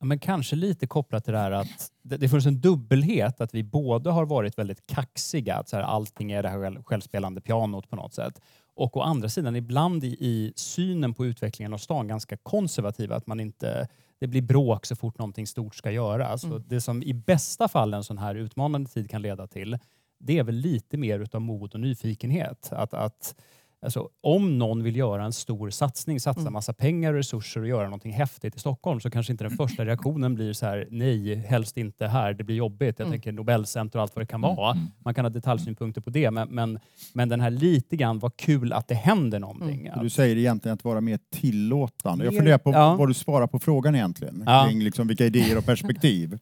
Ja, 0.00 0.06
men 0.06 0.18
kanske 0.18 0.56
lite 0.56 0.86
kopplat 0.86 1.24
till 1.24 1.32
det 1.32 1.38
här 1.38 1.50
att 1.50 1.92
det, 2.02 2.16
det 2.16 2.28
finns 2.28 2.46
en 2.46 2.60
dubbelhet 2.60 3.40
att 3.40 3.54
vi 3.54 3.62
både 3.62 4.10
har 4.10 4.26
varit 4.26 4.58
väldigt 4.58 4.86
kaxiga, 4.86 5.56
att 5.56 5.68
så 5.68 5.76
här, 5.76 5.82
allting 5.82 6.32
är 6.32 6.42
det 6.42 6.48
här 6.48 6.60
själv, 6.60 6.82
självspelande 6.82 7.40
pianot 7.40 7.90
på 7.90 7.96
något 7.96 8.14
sätt. 8.14 8.40
Och 8.74 8.96
å 8.96 9.00
andra 9.00 9.28
sidan 9.28 9.56
ibland 9.56 10.04
i, 10.04 10.16
i 10.20 10.52
synen 10.56 11.14
på 11.14 11.26
utvecklingen 11.26 11.72
av 11.72 11.78
stan 11.78 12.08
ganska 12.08 12.36
konservativa, 12.36 13.16
att 13.16 13.26
man 13.26 13.40
inte, 13.40 13.88
det 14.20 14.26
blir 14.26 14.42
bråk 14.42 14.86
så 14.86 14.96
fort 14.96 15.18
någonting 15.18 15.46
stort 15.46 15.74
ska 15.74 15.90
göras. 15.90 16.44
Mm. 16.44 16.62
Det 16.66 16.80
som 16.80 17.02
i 17.02 17.14
bästa 17.14 17.68
fall 17.68 17.94
en 17.94 18.04
sån 18.04 18.18
här 18.18 18.34
utmanande 18.34 18.90
tid 18.90 19.10
kan 19.10 19.22
leda 19.22 19.46
till, 19.46 19.78
det 20.26 20.38
är 20.38 20.42
väl 20.44 20.54
lite 20.54 20.96
mer 20.96 21.18
utav 21.20 21.40
mod 21.40 21.74
och 21.74 21.80
nyfikenhet. 21.80 22.68
Att, 22.72 22.94
att, 22.94 23.34
alltså, 23.82 24.08
om 24.20 24.58
någon 24.58 24.82
vill 24.82 24.96
göra 24.96 25.24
en 25.24 25.32
stor 25.32 25.70
satsning, 25.70 26.20
satsa 26.20 26.40
Mm. 26.40 26.52
massa 26.52 26.72
pengar 26.72 27.10
och 27.12 27.16
resurser 27.16 27.60
och 27.60 27.68
göra 27.68 27.84
någonting 27.84 28.12
häftigt 28.12 28.56
i 28.56 28.58
Stockholm 28.58 29.00
så 29.00 29.10
kanske 29.10 29.32
inte 29.32 29.44
den 29.44 29.56
första 29.56 29.84
reaktionen 29.86 30.34
blir 30.34 30.52
så 30.52 30.66
här, 30.66 30.88
nej, 30.90 31.34
helst 31.34 31.76
inte 31.76 32.06
här, 32.06 32.32
det 32.34 32.44
blir 32.44 32.56
jobbigt. 32.56 32.98
Jag 32.98 33.06
Mm. 33.06 33.12
tänker 33.12 33.32
Nobelcenter 33.32 33.98
och 33.98 34.02
allt 34.02 34.16
vad 34.16 34.22
det 34.22 34.26
kan 34.26 34.40
vara. 34.40 34.70
Mm. 34.72 34.86
Man 35.04 35.14
kan 35.14 35.24
ha 35.24 35.30
detaljsynpunkter 35.30 36.00
på 36.00 36.10
det, 36.10 36.30
men, 36.30 36.48
men, 36.48 36.78
men 37.12 37.28
den 37.28 37.40
här 37.40 37.50
lite 37.50 37.96
grann, 37.96 38.18
vad 38.18 38.36
kul 38.36 38.72
att 38.72 38.88
det 38.88 38.94
händer 38.94 39.38
någonting. 39.38 39.86
Mm. 39.86 40.02
Du 40.02 40.10
säger 40.10 40.36
egentligen 40.36 40.74
att 40.74 40.84
vara 40.84 41.00
mer 41.00 41.18
tillåtande. 41.32 42.24
Jag 42.24 42.34
funderar 42.36 42.58
på 42.58 42.72
ja. 42.72 42.94
vad 42.96 43.08
du 43.08 43.14
svarar 43.14 43.46
på 43.46 43.58
frågan 43.58 43.94
egentligen. 43.94 44.42
Ja. 44.46 44.66
Kring 44.68 44.80
liksom 44.82 45.08
vilka 45.08 45.24
idéer 45.26 45.58
och 45.58 45.64
perspektiv. 45.64 46.38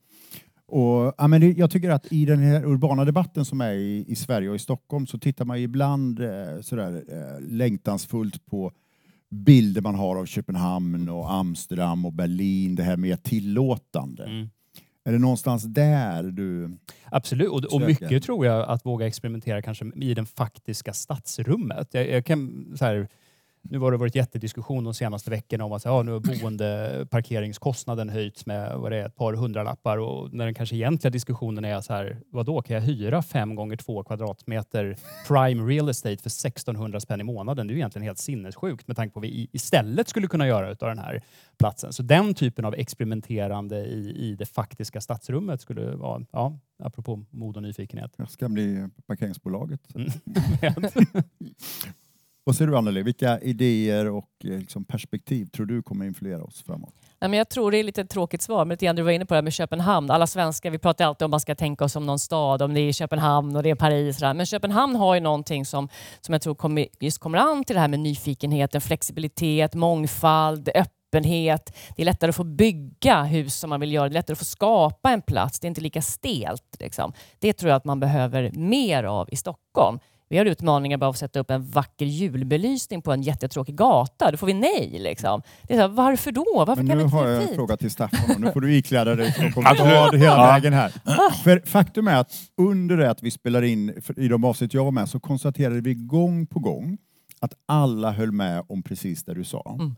Och, 0.73 1.15
ja, 1.19 1.29
men 1.29 1.41
det, 1.41 1.53
jag 1.53 1.71
tycker 1.71 1.91
att 1.91 2.13
i 2.13 2.25
den 2.25 2.39
här 2.39 2.65
urbana 2.65 3.05
debatten 3.05 3.45
som 3.45 3.61
är 3.61 3.73
i, 3.73 4.05
i 4.09 4.17
Sverige 4.17 4.49
och 4.49 4.57
i 4.57 4.59
Stockholm 4.59 5.07
så 5.07 5.19
tittar 5.19 5.45
man 5.45 5.59
ibland 5.59 6.21
eh, 6.21 6.61
sådär, 6.61 7.05
eh, 7.09 7.49
längtansfullt 7.49 8.47
på 8.47 8.73
bilder 9.31 9.81
man 9.81 9.95
har 9.95 10.17
av 10.17 10.27
Köpenhamn 10.27 11.09
och 11.09 11.33
Amsterdam 11.33 12.07
och 12.07 12.13
Berlin, 12.13 12.75
det 12.75 12.83
här 12.83 12.97
mer 12.97 13.17
tillåtande. 13.17 14.25
mm. 14.25 14.49
Är 15.05 15.13
det 15.13 15.19
någonstans 15.19 15.63
där 15.63 16.23
du... 16.23 16.79
Absolut, 17.05 17.49
och, 17.49 17.65
och 17.65 17.81
mycket 17.81 18.23
tror 18.23 18.47
jag 18.47 18.69
att 18.69 18.87
våga 18.87 19.07
experimentera 19.07 19.63
kanske 19.63 19.93
i 19.97 20.15
den 20.15 20.27
faktiska 20.27 20.93
stadsrummet. 20.93 21.89
Jag, 21.93 22.09
jag 22.09 22.27
kan, 22.27 22.73
så 22.79 22.85
här, 22.85 23.09
nu 23.62 23.79
har 23.79 23.90
det 23.90 23.96
varit 23.96 24.14
jättediskussion 24.14 24.85
de 24.85 24.94
senaste 24.94 25.31
veckorna 25.31 25.64
om 25.64 25.72
att 25.72 25.85
ja, 25.85 26.03
nu 26.03 26.12
har 26.12 26.20
boendeparkeringskostnaden 26.20 28.09
höjts 28.09 28.46
med 28.46 28.79
vad 28.79 28.92
det 28.92 28.98
är, 28.98 29.07
ett 29.07 29.16
par 29.16 29.33
hundralappar 29.33 29.98
och 29.98 30.33
när 30.33 30.44
den 30.44 30.55
kanske 30.55 30.77
egentliga 30.77 31.11
diskussionen 31.11 31.64
är 31.64 31.81
så 31.81 31.92
här, 31.92 32.20
vad 32.31 32.46
då 32.46 32.62
kan 32.62 32.75
jag 32.75 32.83
hyra 32.83 33.22
fem 33.22 33.55
gånger 33.55 33.77
två 33.77 34.03
kvadratmeter 34.03 34.96
prime 35.29 35.72
real 35.72 35.88
estate 35.88 36.16
för 36.16 36.31
1600 36.31 37.01
spänn 37.01 37.20
i 37.20 37.25
månaden? 37.25 37.66
Det 37.66 37.70
är 37.70 37.75
ju 37.75 37.79
egentligen 37.79 38.07
helt 38.07 38.18
sinnessjukt 38.18 38.88
med 38.88 38.96
tanke 38.96 39.14
på 39.14 39.20
vad 39.20 39.29
vi 39.29 39.48
istället 39.53 40.09
skulle 40.09 40.27
kunna 40.27 40.46
göra 40.46 40.68
av 40.68 40.77
den 40.77 40.98
här 40.98 41.22
platsen. 41.59 41.92
Så 41.92 42.03
den 42.03 42.35
typen 42.35 42.64
av 42.64 42.75
experimenterande 42.75 43.85
i, 43.85 44.31
i 44.31 44.35
det 44.35 44.46
faktiska 44.46 45.01
stadsrummet 45.01 45.61
skulle 45.61 45.96
vara, 45.96 46.25
ja, 46.33 46.59
apropå 46.79 47.25
mod 47.31 47.57
och 47.57 47.62
nyfikenhet. 47.62 48.14
Jag 48.16 48.31
ska 48.31 48.48
bli 48.48 48.88
parkeringsbolaget. 49.07 49.94
Mm. 49.94 50.11
Vad 52.45 52.57
säger 52.57 52.71
du 52.71 52.77
Anneli? 52.77 53.03
Vilka 53.03 53.41
idéer 53.41 54.11
och 54.11 54.29
eh, 54.45 54.59
liksom, 54.59 54.85
perspektiv 54.85 55.47
tror 55.47 55.67
du 55.67 55.83
kommer 55.83 56.07
influera 56.07 56.45
oss 56.45 56.63
framåt? 56.63 56.95
Nej, 57.21 57.29
men 57.29 57.39
jag 57.39 57.49
tror 57.49 57.71
det 57.71 57.79
är 57.79 57.85
lite 57.85 58.01
ett 58.01 58.11
tråkigt 58.11 58.43
svar, 58.43 58.65
men 58.65 58.69
lite 58.69 58.85
grann 58.85 58.97
du 58.97 59.03
var 59.03 59.11
inne 59.11 59.27
på 59.27 59.35
det 59.35 59.37
här 59.37 59.43
med 59.43 59.53
Köpenhamn. 59.53 60.11
Alla 60.11 60.27
svenskar, 60.27 60.71
vi 60.71 60.79
pratar 60.79 61.05
alltid 61.05 61.25
om 61.25 61.31
man 61.31 61.41
ska 61.41 61.55
tänka 61.55 61.85
oss 61.85 61.93
som 61.93 62.07
någon 62.07 62.19
stad, 62.19 62.63
om 62.63 62.75
det 62.75 62.81
är 62.81 62.93
Köpenhamn 62.93 63.57
och 63.57 63.63
det 63.63 63.71
är 63.71 63.75
Paris. 63.75 64.21
Men 64.21 64.47
Köpenhamn 64.47 64.97
har 64.97 65.15
ju 65.15 65.21
någonting 65.21 65.67
som, 65.67 65.89
som 66.21 66.33
jag 66.33 66.43
tror 66.43 66.55
kommer, 66.55 66.87
just 67.01 67.19
kommer 67.19 67.39
an 67.39 67.65
till 67.65 67.75
det 67.75 67.81
här 67.81 67.89
med 67.89 68.01
nyfikenheten, 68.01 68.81
flexibilitet, 68.81 69.75
mångfald, 69.75 70.69
öppenhet. 70.75 71.77
Det 71.97 72.03
är 72.03 72.07
lättare 72.07 72.29
att 72.29 72.37
få 72.37 72.45
bygga 72.45 73.23
hus 73.23 73.55
som 73.55 73.71
man 73.71 73.81
vill 73.81 73.93
göra. 73.93 74.09
Det 74.09 74.13
är 74.13 74.15
lättare 74.15 74.33
att 74.33 74.39
få 74.39 74.45
skapa 74.45 75.11
en 75.11 75.23
plats. 75.23 75.61
Det 75.61 75.67
är 75.67 75.69
inte 75.69 75.81
lika 75.81 76.03
stelt. 76.03 76.77
Liksom. 76.81 77.13
Det 77.39 77.53
tror 77.53 77.69
jag 77.69 77.77
att 77.77 77.85
man 77.85 78.01
behöver 78.01 78.51
mer 78.51 79.05
av 79.05 79.29
i 79.33 79.37
Stockholm. 79.37 79.99
Vi 80.33 80.38
har 80.38 80.45
utmaningar 80.45 80.99
bara 80.99 81.11
att 81.11 81.18
sätta 81.18 81.40
upp 81.40 81.51
en 81.51 81.71
vacker 81.71 82.07
julbelysning 82.07 83.03
på 83.03 83.12
en 83.12 83.23
jättetråkig 83.23 83.75
gata. 83.75 84.31
Då 84.31 84.37
får 84.37 84.47
vi 84.47 84.55
nej. 84.55 84.99
Liksom. 84.99 85.42
Det 85.62 85.75
är 85.75 85.79
så 85.79 85.81
här, 85.81 85.88
varför 85.88 86.33
då? 86.33 86.45
Varför 86.55 86.77
Men 86.77 86.88
kan 86.88 86.99
nu 86.99 87.05
inte 87.05 87.16
har 87.16 87.29
jag 87.29 87.42
en 87.42 87.55
fråga 87.55 87.77
till 87.77 87.90
Staffan. 87.90 88.40
Nu 88.40 88.53
får 88.53 88.61
du 88.61 88.75
ikläda 88.75 89.14
dig 89.14 89.33
Stockholms 89.33 89.68
stad 89.75 90.14
hela 90.18 90.37
vägen 90.37 90.73
här. 90.73 90.92
För 91.42 91.62
faktum 91.66 92.09
är 92.09 92.16
att 92.16 92.33
under 92.57 92.97
det 92.97 93.11
att 93.11 93.23
vi 93.23 93.31
spelar 93.31 93.62
in 93.62 94.03
i 94.16 94.29
de 94.29 94.45
avsnitt 94.45 94.75
jag 94.75 94.85
var 94.85 94.90
med 94.90 95.09
så 95.09 95.21
konstaterade 95.21 95.81
vi 95.81 95.95
gång 95.95 96.47
på 96.47 96.61
gång 96.61 96.99
att 97.40 97.53
alla 97.66 98.12
höll 98.12 98.33
med 98.33 98.64
om 98.68 98.83
precis 98.83 99.25
det 99.25 99.35
du 99.35 99.45
sa. 99.45 99.77
Mm. 99.81 99.95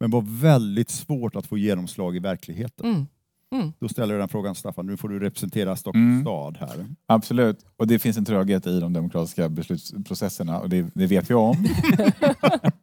Men 0.00 0.10
var 0.10 0.24
väldigt 0.40 0.90
svårt 0.90 1.36
att 1.36 1.46
få 1.46 1.58
genomslag 1.58 2.16
i 2.16 2.18
verkligheten. 2.18 2.86
Mm. 2.86 3.06
Mm. 3.52 3.72
Då 3.80 3.88
ställer 3.88 4.14
jag 4.14 4.20
den 4.22 4.28
frågan 4.28 4.54
Staffan, 4.54 4.86
nu 4.86 4.96
får 4.96 5.08
du 5.08 5.18
representera 5.18 5.76
Stockholms 5.76 6.04
Mm. 6.12 6.22
stad 6.22 6.56
här. 6.60 6.86
Absolut. 7.06 7.66
Och 7.76 7.86
det 7.86 7.98
finns 7.98 8.16
en 8.16 8.24
tröghet 8.24 8.66
i 8.66 8.80
de 8.80 8.92
demokratiska 8.92 9.48
beslutsprocesserna 9.48 10.60
och 10.60 10.68
det, 10.68 10.86
det 10.94 11.06
vet 11.06 11.30
vi 11.30 11.34
om. 11.34 11.56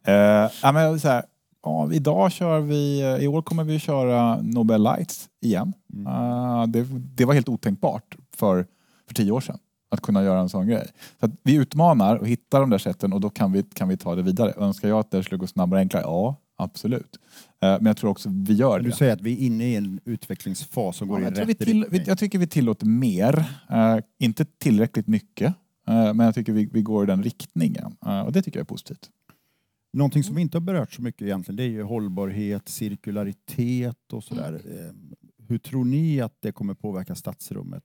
eh, 0.06 0.14
ja, 0.62 0.72
men 0.72 1.00
så 1.00 1.08
här, 1.08 1.24
ja, 1.62 1.92
idag 1.92 2.32
kör 2.32 2.60
vi, 2.60 3.00
eh, 3.00 3.24
i 3.24 3.28
år 3.28 3.42
kommer 3.42 3.64
vi 3.64 3.76
att 3.76 3.82
köra 3.82 4.40
Nobel 4.42 4.82
Lights 4.82 5.28
igen. 5.42 5.72
Mm. 5.94 6.06
Eh, 6.06 6.66
det, 6.66 6.86
det 6.90 7.24
var 7.24 7.34
helt 7.34 7.48
otänkbart 7.48 8.16
för, 8.36 8.66
för 9.06 9.14
tio 9.14 9.32
år 9.32 9.40
sedan 9.40 9.58
att 9.90 10.00
kunna 10.00 10.22
göra 10.22 10.40
en 10.40 10.48
sån 10.48 10.66
grej. 10.66 10.88
Så 11.20 11.26
att 11.26 11.32
vi 11.42 11.54
utmanar 11.54 12.16
och 12.16 12.28
hittar 12.28 12.60
de 12.60 12.70
där 12.70 12.78
sätten 12.78 13.12
och 13.12 13.20
då 13.20 13.30
kan 13.30 13.52
vi, 13.52 13.62
kan 13.62 13.88
vi 13.88 13.96
ta 13.96 14.14
det 14.14 14.22
vidare. 14.22 14.52
Önskar 14.56 14.88
jag 14.88 14.98
att 14.98 15.10
det 15.10 15.22
skulle 15.22 15.38
gå 15.38 15.46
snabbare 15.46 15.78
och 15.78 15.82
enklare? 15.82 16.02
Ja, 16.02 16.36
absolut. 16.56 17.16
Eh, 17.62 17.68
Men 17.68 17.86
jag 17.86 17.96
tror 17.96 18.10
också 18.10 18.28
vi 18.32 18.54
gör 18.54 18.80
Du 18.80 18.88
det. 18.90 18.96
säger 18.96 19.12
att 19.12 19.20
vi 19.20 19.32
är 19.32 19.38
inne 19.46 19.64
i 19.64 19.76
en 19.76 20.00
utvecklingsfas 20.04 20.96
som 20.96 21.08
går 21.08 21.20
Ja, 21.22 21.26
i 21.28 21.30
rätt 21.30 21.46
riktning. 21.60 21.84
jag 22.06 22.18
tycker 22.18 22.38
vi 22.38 22.46
tillåter 22.46 22.86
mer. 22.86 23.38
Eh, 23.70 23.98
inte 24.18 24.44
tillräckligt 24.44 25.06
mycket. 25.08 25.54
eh, 25.88 26.14
men 26.14 26.20
jag 26.20 26.34
tycker 26.34 26.52
vi, 26.52 26.68
vi 26.72 26.82
går 26.82 27.04
i 27.04 27.06
den 27.06 27.22
riktningen. 27.22 27.96
Och 28.26 28.32
det 28.32 28.42
tycker 28.42 28.58
jag 28.58 28.64
är 28.64 28.68
positivt. 28.68 29.10
Någonting 29.92 30.24
som 30.24 30.34
vi 30.36 30.42
inte 30.42 30.56
har 30.56 30.60
berört 30.62 30.92
så 30.92 31.02
mycket 31.02 31.22
egentligen 31.22 31.56
det 31.56 31.62
är 31.64 31.68
ju 31.68 31.82
hållbarhet, 31.82 32.68
cirkularitet 32.68 34.12
och 34.12 34.24
sådär. 34.24 34.52
Eh, 34.64 34.92
Hur 35.48 35.58
tror 35.58 35.84
ni 35.84 36.20
att 36.20 36.36
det 36.40 36.52
kommer 36.52 36.74
påverka 36.74 37.14
stadsrummet? 37.14 37.82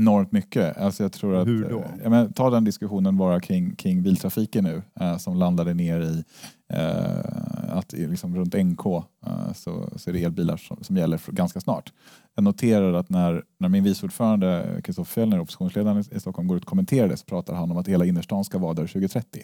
Enormt 0.00 0.32
mycket. 0.32 0.76
Alltså 0.78 1.02
jag 1.02 1.12
tror 1.12 1.36
att, 1.36 1.48
Hur 1.48 1.68
då? 1.68 1.78
eh, 1.78 1.84
Ja, 2.02 2.10
men, 2.10 2.32
ta 2.32 2.50
den 2.50 2.64
diskussionen 2.64 3.16
bara 3.16 3.40
kring, 3.40 3.76
kring 3.76 4.02
biltrafiken 4.02 4.64
nu 4.64 4.82
eh, 5.00 5.16
som 5.16 5.36
landade 5.36 5.74
ner 5.74 6.00
i 6.00 6.24
eh, 6.72 7.76
att 7.76 7.92
liksom 7.92 8.36
runt 8.36 8.54
NK 8.54 8.86
eh, 8.86 9.52
så, 9.54 9.88
så 9.96 10.10
är 10.10 10.14
det 10.14 10.24
elbilar 10.24 10.56
som, 10.56 10.76
som 10.84 10.96
gäller 10.96 11.20
ganska 11.32 11.60
snart. 11.60 11.92
Jag 12.34 12.44
noterar 12.44 12.92
att 12.92 13.10
när, 13.10 13.42
när 13.58 13.68
min 13.68 13.84
vice 13.84 14.06
ordförande 14.06 14.80
Kristoffer 14.84 15.12
Fjellner, 15.14 15.40
oppositionsledaren 15.40 16.04
i- 16.10 16.20
Stockholm, 16.20 16.48
går 16.48 16.56
ut 16.56 16.62
och 16.62 16.68
kommenterar 16.68 17.08
det 17.08 17.16
så 17.16 17.24
pratar 17.24 17.54
han 17.54 17.70
om 17.70 17.76
att 17.76 17.88
hela 17.88 18.04
innerstan 18.04 18.44
ska 18.44 18.58
vara 18.58 18.74
där 18.74 18.86
2030. 18.86 19.42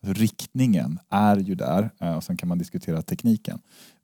Alltså, 0.00 0.22
riktningen 0.22 0.98
är 1.08 1.36
ju 1.36 1.54
där 1.54 1.90
eh, 2.00 2.16
och 2.16 2.24
sen 2.24 2.36
kan 2.36 2.48
man 2.48 2.58
diskutera 2.58 3.02
tekniken. 3.02 3.58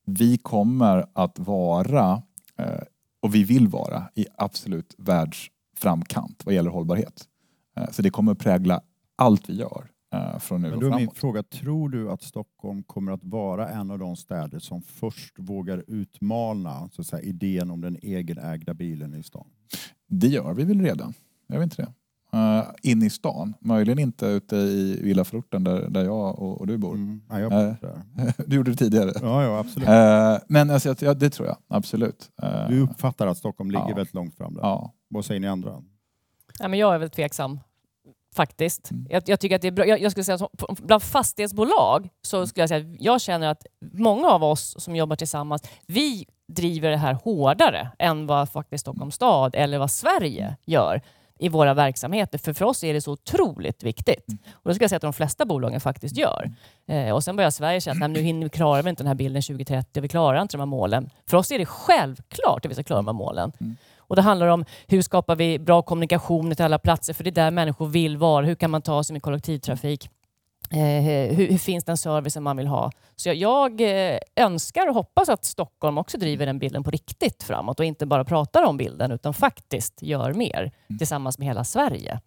Vi 0.06 0.38
kommer 0.38 1.06
att 1.12 1.38
vara, 1.38 2.22
eh, 2.58 2.80
och 3.22 3.34
vi 3.34 3.44
vill 3.44 3.68
vara, 3.68 4.02
i 4.14 4.26
absolut 4.36 4.94
världsframkant 5.86 6.42
vad 6.44 6.54
gäller 6.54 6.70
hållbarhet. 6.70 7.24
Eh, 7.76 7.90
Så 7.90 8.02
det 8.02 8.10
kommer 8.10 8.32
att 8.32 8.38
prägla 8.38 8.80
allt 9.16 9.48
vi 9.48 9.54
gör 9.56 9.90
eh, 10.14 10.38
från 10.38 10.62
nu 10.62 10.68
Men 10.68 10.74
och 10.76 10.80
då 10.82 10.86
är 10.86 10.90
min 10.90 10.98
framåt. 11.00 11.18
fråga, 11.18 11.42
tror 11.42 11.88
du 11.88 12.10
att 12.10 12.22
Stockholm 12.22 12.82
kommer 12.82 13.12
att 13.12 13.24
vara 13.24 13.68
en 13.68 13.90
av 13.90 13.98
de 13.98 14.16
städer 14.16 14.58
som 14.58 14.82
först 14.82 15.34
vågar 15.38 15.84
utmana 15.86 16.88
så 16.92 17.00
att 17.00 17.06
säga, 17.06 17.22
idén 17.22 17.70
om 17.70 17.80
den 17.80 17.96
egenägda 18.02 18.74
bilen 18.74 19.14
i 19.14 19.22
stan? 19.22 19.46
Det 20.08 20.26
gör 20.28 20.54
vi 20.54 20.64
väl 20.64 20.80
redan? 20.80 21.14
Jag 21.46 21.58
vet 21.58 21.64
inte 21.64 21.82
det. 21.82 21.92
Uh, 22.34 22.64
in 22.82 23.02
i 23.02 23.10
stan, 23.10 23.54
möjligen 23.60 23.98
inte 23.98 24.26
ute 24.26 24.56
i 24.56 25.00
villaförorten 25.02 25.64
där, 25.64 25.88
där 25.88 26.04
jag 26.04 26.38
och, 26.38 26.60
och 26.60 26.66
du 26.66 26.78
bor. 26.78 26.94
Mm. 26.94 27.22
Ja, 27.28 27.40
jag 27.40 27.50
bor 27.50 27.76
där. 27.80 28.02
Du 28.46 28.56
gjorde 28.56 28.70
det 28.70 28.76
tidigare. 28.76 29.12
ja, 29.22 29.42
ja, 29.42 29.58
absolut. 29.58 29.88
Eh, 29.88 30.36
men 30.48 30.70
alltså, 30.70 30.94
ja, 31.00 31.14
det 31.14 31.30
tror 31.30 31.48
jag 31.48 31.56
absolut. 31.68 32.30
Eh, 32.42 32.68
Du 32.68 32.80
uppfattar 32.80 33.26
att 33.26 33.38
Stockholm 33.38 33.70
ligger 33.70 33.94
väldigt 33.94 34.14
långt 34.14 34.34
fram 34.36 34.54
där. 34.54 34.60
ja. 34.62 34.92
Vad 35.12 35.24
säger 35.24 35.40
ni 35.40 35.48
andra? 35.48 35.82
Ja, 36.58 36.68
men 36.68 36.78
jag 36.78 36.94
är 36.94 36.98
väl 36.98 37.10
tveksam. 37.10 37.60
Faktiskt. 38.34 38.90
Mm. 38.90 39.06
Jag, 39.10 39.22
jag 39.26 39.40
tycker 39.40 39.56
att 39.56 39.62
det 39.62 39.68
är 39.68 39.72
bra. 39.72 39.86
Jag, 39.86 40.00
jag 40.00 40.10
skulle 40.10 40.24
säga 40.24 40.38
som, 40.38 40.48
bland 40.78 41.02
fastighetsbolag 41.02 42.08
så 42.22 42.46
skulle 42.46 42.62
jag 42.62 42.68
säga 42.68 42.80
att 42.90 43.00
jag 43.00 43.20
känner 43.20 43.48
att 43.48 43.66
många 43.92 44.28
av 44.28 44.44
oss 44.44 44.74
som 44.78 44.96
jobbar 44.96 45.16
tillsammans, 45.16 45.62
vi 45.86 46.26
driver 46.48 46.90
det 46.90 46.96
här 46.96 47.14
hårdare 47.14 47.88
än 47.98 48.26
vad 48.26 48.48
faktiskt 48.48 48.82
Stockholms 48.82 49.14
stad 49.14 49.54
eller 49.54 49.78
vad 49.78 49.90
Sverige 49.90 50.56
gör 50.66 51.02
i 51.38 51.48
våra 51.48 51.74
verksamheter. 51.74 52.38
För 52.38 52.52
för 52.52 52.64
oss 52.64 52.84
är 52.84 52.94
det 52.94 53.00
så 53.00 53.12
otroligt 53.12 53.82
viktigt. 53.82 54.26
Och 54.52 54.68
det 54.70 54.74
ska 54.74 54.82
jag 54.82 54.90
säga 54.90 54.96
att 54.96 55.02
de 55.02 55.12
flesta 55.12 55.44
bolagen 55.44 55.80
faktiskt 55.80 56.16
gör. 56.16 56.50
Eh, 56.86 57.14
och 57.14 57.24
sen 57.24 57.36
börjar 57.36 57.50
Sverige 57.50 57.80
känna 57.80 57.92
att 57.92 57.98
"Nej, 57.98 58.08
men 58.08 58.12
nu 58.12 58.20
hinner 58.20 58.44
vi 58.46 58.50
klara 58.50 58.82
vi 58.82 58.90
inte 58.90 59.02
den 59.02 59.08
här 59.08 59.14
bilden 59.14 59.42
2030, 59.42 60.00
vi 60.02 60.08
klarar 60.08 60.42
inte 60.42 60.56
de 60.56 60.60
här 60.60 60.66
målen. 60.66 61.10
För 61.26 61.36
oss 61.36 61.50
är 61.52 61.58
det 61.58 61.66
självklart 61.66 62.64
att 62.64 62.70
vi 62.70 62.74
ska 62.74 62.82
klara 62.84 62.98
de 62.98 63.06
här 63.06 63.12
målen. 63.12 63.52
Och 64.12 64.16
det 64.16 64.22
handlar 64.22 64.46
om 64.46 64.64
hur 64.86 65.02
skapar 65.02 65.36
vi 65.36 65.58
bra 65.58 65.82
kommunikationer 65.82 66.54
till 66.54 66.64
alla 66.64 66.78
platser, 66.78 67.14
för 67.14 67.24
det 67.24 67.30
är 67.30 67.32
där 67.32 67.50
människor 67.50 67.86
vill 67.86 68.16
vara. 68.16 68.46
Hur 68.46 68.54
kan 68.54 68.70
man 68.70 68.82
ta 68.82 69.04
sig 69.04 69.14
med 69.14 69.22
kollektivtrafik? 69.22 70.10
Eh, 70.70 70.78
hur, 71.34 71.46
hur 71.50 71.58
finns 71.58 71.84
den 71.84 71.96
servicen 71.96 72.42
man 72.42 72.56
vill 72.56 72.66
ha? 72.66 72.90
Så 73.16 73.28
jag, 73.28 73.36
jag 73.36 73.80
eh, 73.80 74.18
önskar 74.36 74.88
och 74.88 74.94
hoppas 74.94 75.28
att 75.28 75.44
Stockholm 75.44 75.98
också 75.98 76.18
driver 76.18 76.46
den 76.46 76.58
bilden 76.58 76.84
på 76.84 76.90
riktigt 76.90 77.42
framåt 77.42 77.80
och 77.80 77.86
inte 77.86 78.06
bara 78.06 78.24
pratar 78.24 78.62
om 78.62 78.76
bilden 78.76 79.12
utan 79.12 79.34
faktiskt 79.34 80.02
gör 80.02 80.32
mer 80.32 80.72
tillsammans 80.98 81.38
med 81.38 81.48
hela 81.48 81.64
Sverige. 81.64 82.20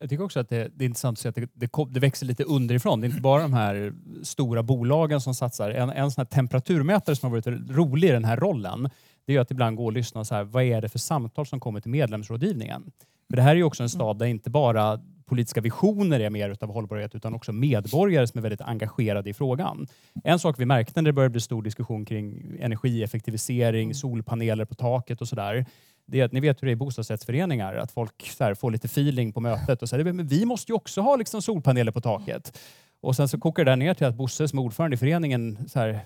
Jag 0.00 0.10
tycker 0.10 0.24
också 0.24 0.40
att 0.40 0.48
det, 0.48 0.68
det 0.74 0.84
är 0.84 0.86
intressant 0.86 1.18
att 1.18 1.22
se 1.22 1.28
att 1.28 1.34
det, 1.34 1.50
det, 1.54 1.70
det 1.88 2.00
växer 2.00 2.26
lite 2.26 2.44
underifrån. 2.44 3.00
Det 3.00 3.06
är 3.06 3.08
inte 3.08 3.20
bara 3.20 3.42
de 3.42 3.52
här 3.52 3.92
stora 4.22 4.62
bolagen 4.62 5.20
som 5.20 5.34
satsar. 5.34 5.70
En, 5.70 5.90
en 5.90 6.10
sån 6.10 6.20
här 6.20 6.26
temperaturmätare 6.26 7.16
som 7.16 7.30
har 7.30 7.40
varit 7.40 7.70
rolig 7.70 8.08
i 8.08 8.12
den 8.12 8.24
här 8.24 8.36
rollen, 8.36 8.90
det 9.26 9.36
är 9.36 9.40
att 9.40 9.50
ibland 9.50 9.76
gå 9.76 9.84
och 9.84 9.92
lyssna 9.92 10.24
så 10.24 10.34
här, 10.34 10.44
vad 10.44 10.62
är 10.62 10.80
det 10.80 10.88
för 10.88 10.98
samtal 10.98 11.46
som 11.46 11.60
kommer 11.60 11.80
till 11.80 11.90
medlemsrådgivningen? 11.90 12.92
För 13.30 13.36
det 13.36 13.42
här 13.42 13.50
är 13.50 13.56
ju 13.56 13.64
också 13.64 13.82
en 13.82 13.88
stad 13.88 14.18
där 14.18 14.26
inte 14.26 14.50
bara 14.50 15.00
politiska 15.26 15.60
visioner 15.60 16.20
är 16.20 16.30
mer 16.30 16.50
utav 16.50 16.72
hållbarhet 16.72 17.14
utan 17.14 17.34
också 17.34 17.52
medborgare 17.52 18.26
som 18.26 18.38
är 18.38 18.42
väldigt 18.42 18.60
engagerade 18.60 19.30
i 19.30 19.34
frågan. 19.34 19.86
En 20.24 20.38
sak 20.38 20.54
vi 20.58 20.66
märkte 20.66 21.00
när 21.00 21.08
det 21.08 21.12
började 21.12 21.32
bli 21.32 21.40
stor 21.40 21.62
diskussion 21.62 22.04
kring 22.04 22.56
energieffektivisering, 22.60 23.94
solpaneler 23.94 24.64
på 24.64 24.74
taket 24.74 25.20
och 25.20 25.28
sådär, 25.28 25.66
det 26.06 26.20
är 26.20 26.24
att 26.24 26.32
ni 26.32 26.40
vet 26.40 26.62
hur 26.62 26.66
det 26.66 26.70
är 26.70 26.72
i 26.72 26.76
bostadsrättsföreningar, 26.76 27.74
att 27.74 27.92
folk 27.92 28.30
så 28.38 28.44
här, 28.44 28.54
får 28.54 28.70
lite 28.70 28.86
feeling 28.86 29.32
på 29.32 29.40
mötet 29.40 29.82
och 29.82 29.88
säger 29.88 30.12
men 30.12 30.26
vi 30.26 30.44
måste 30.44 30.72
ju 30.72 30.76
också 30.76 31.00
ha 31.00 31.16
liksom 31.16 31.42
solpaneler 31.42 31.92
på 31.92 32.00
taket. 32.00 32.58
Och 33.00 33.16
sen 33.16 33.28
så 33.28 33.38
kokar 33.38 33.64
det 33.64 33.70
där 33.70 33.76
ner 33.76 33.94
till 33.94 34.06
att 34.06 34.14
Bosse 34.14 34.48
som 34.48 34.58
är 34.58 34.62
ordförande 34.62 34.94
i 34.94 34.98
föreningen, 34.98 35.68
så 35.68 35.78
här, 35.78 36.00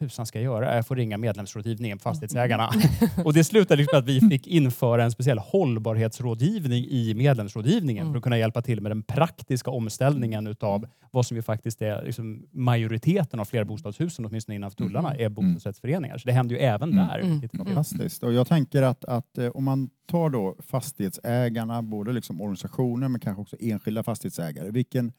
tusan 0.00 0.26
ska 0.26 0.38
jag 0.38 0.44
göra? 0.44 0.76
Jag 0.76 0.86
får 0.86 0.96
ringa 0.96 1.18
medlemsrådgivningen 1.18 1.98
på 1.98 2.02
Fastighetsägarna. 2.02 2.70
och 3.24 3.32
det 3.32 3.44
slutade 3.44 3.76
liksom 3.76 3.98
att 3.98 4.04
vi 4.04 4.20
fick 4.20 4.46
införa 4.46 5.04
en 5.04 5.10
speciell 5.10 5.38
hållbarhetsrådgivning 5.38 6.84
i 6.84 7.14
medlemsrådgivningen 7.14 8.10
för 8.10 8.16
att 8.16 8.22
kunna 8.22 8.38
hjälpa 8.38 8.62
till 8.62 8.80
med 8.80 8.90
den 8.90 9.02
praktiska 9.02 9.70
omställningen 9.70 10.46
utav 10.46 10.86
vad 11.10 11.26
som 11.26 11.36
ju 11.36 11.42
faktiskt 11.42 11.82
är 11.82 12.02
liksom 12.04 12.46
majoriteten 12.52 13.40
av 13.40 13.44
flerbostadshusen, 13.44 14.26
åtminstone 14.26 14.56
innanför 14.56 14.76
tullarna, 14.76 15.14
är 15.14 15.28
bostadsrättsföreningar. 15.28 16.18
Så 16.18 16.26
det 16.26 16.32
händer 16.32 16.56
ju 16.56 16.62
även 16.62 16.96
där. 16.96 17.18
Mm. 17.18 17.48
Fantastiskt. 17.48 18.22
Och 18.22 18.32
jag 18.32 18.46
tänker 18.46 18.82
att, 18.82 19.04
att 19.04 19.38
eh, 19.38 19.48
om 19.48 19.64
man 19.64 19.90
tar 20.06 20.30
då 20.30 20.56
fastighetsägarna, 20.58 21.82
både 21.82 22.12
liksom 22.12 22.40
organisationer 22.40 23.08
men 23.08 23.20
kanske 23.20 23.42
också 23.42 23.56
enskilda 23.60 24.02
fastighetsägare. 24.02 24.70
Vilken, 24.70 25.12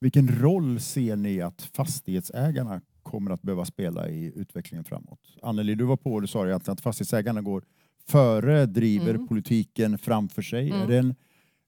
vilken 0.00 0.28
roll 0.28 0.80
ser 0.80 1.16
ni 1.16 1.40
att 1.40 1.62
fastighetsägarna 1.62 2.80
kommer 3.06 3.30
att 3.30 3.42
behöva 3.42 3.64
spela 3.64 4.08
i 4.08 4.32
utvecklingen 4.36 4.84
framåt? 4.84 5.20
Anneli, 5.42 5.74
du 5.74 5.84
var 5.84 5.96
på 5.96 6.12
och 6.12 6.20
du 6.22 6.26
sa 6.26 6.46
egentligen 6.46 6.72
att 6.72 6.80
fastighetsägarna 6.80 7.42
går 7.42 7.64
före, 8.08 8.66
driver 8.66 9.14
Mm. 9.14 9.28
politiken 9.28 9.98
framför 9.98 10.42
sig. 10.42 10.70
Mm. 10.70 10.82
Är, 10.82 10.86
det 10.86 10.98
en, 10.98 11.14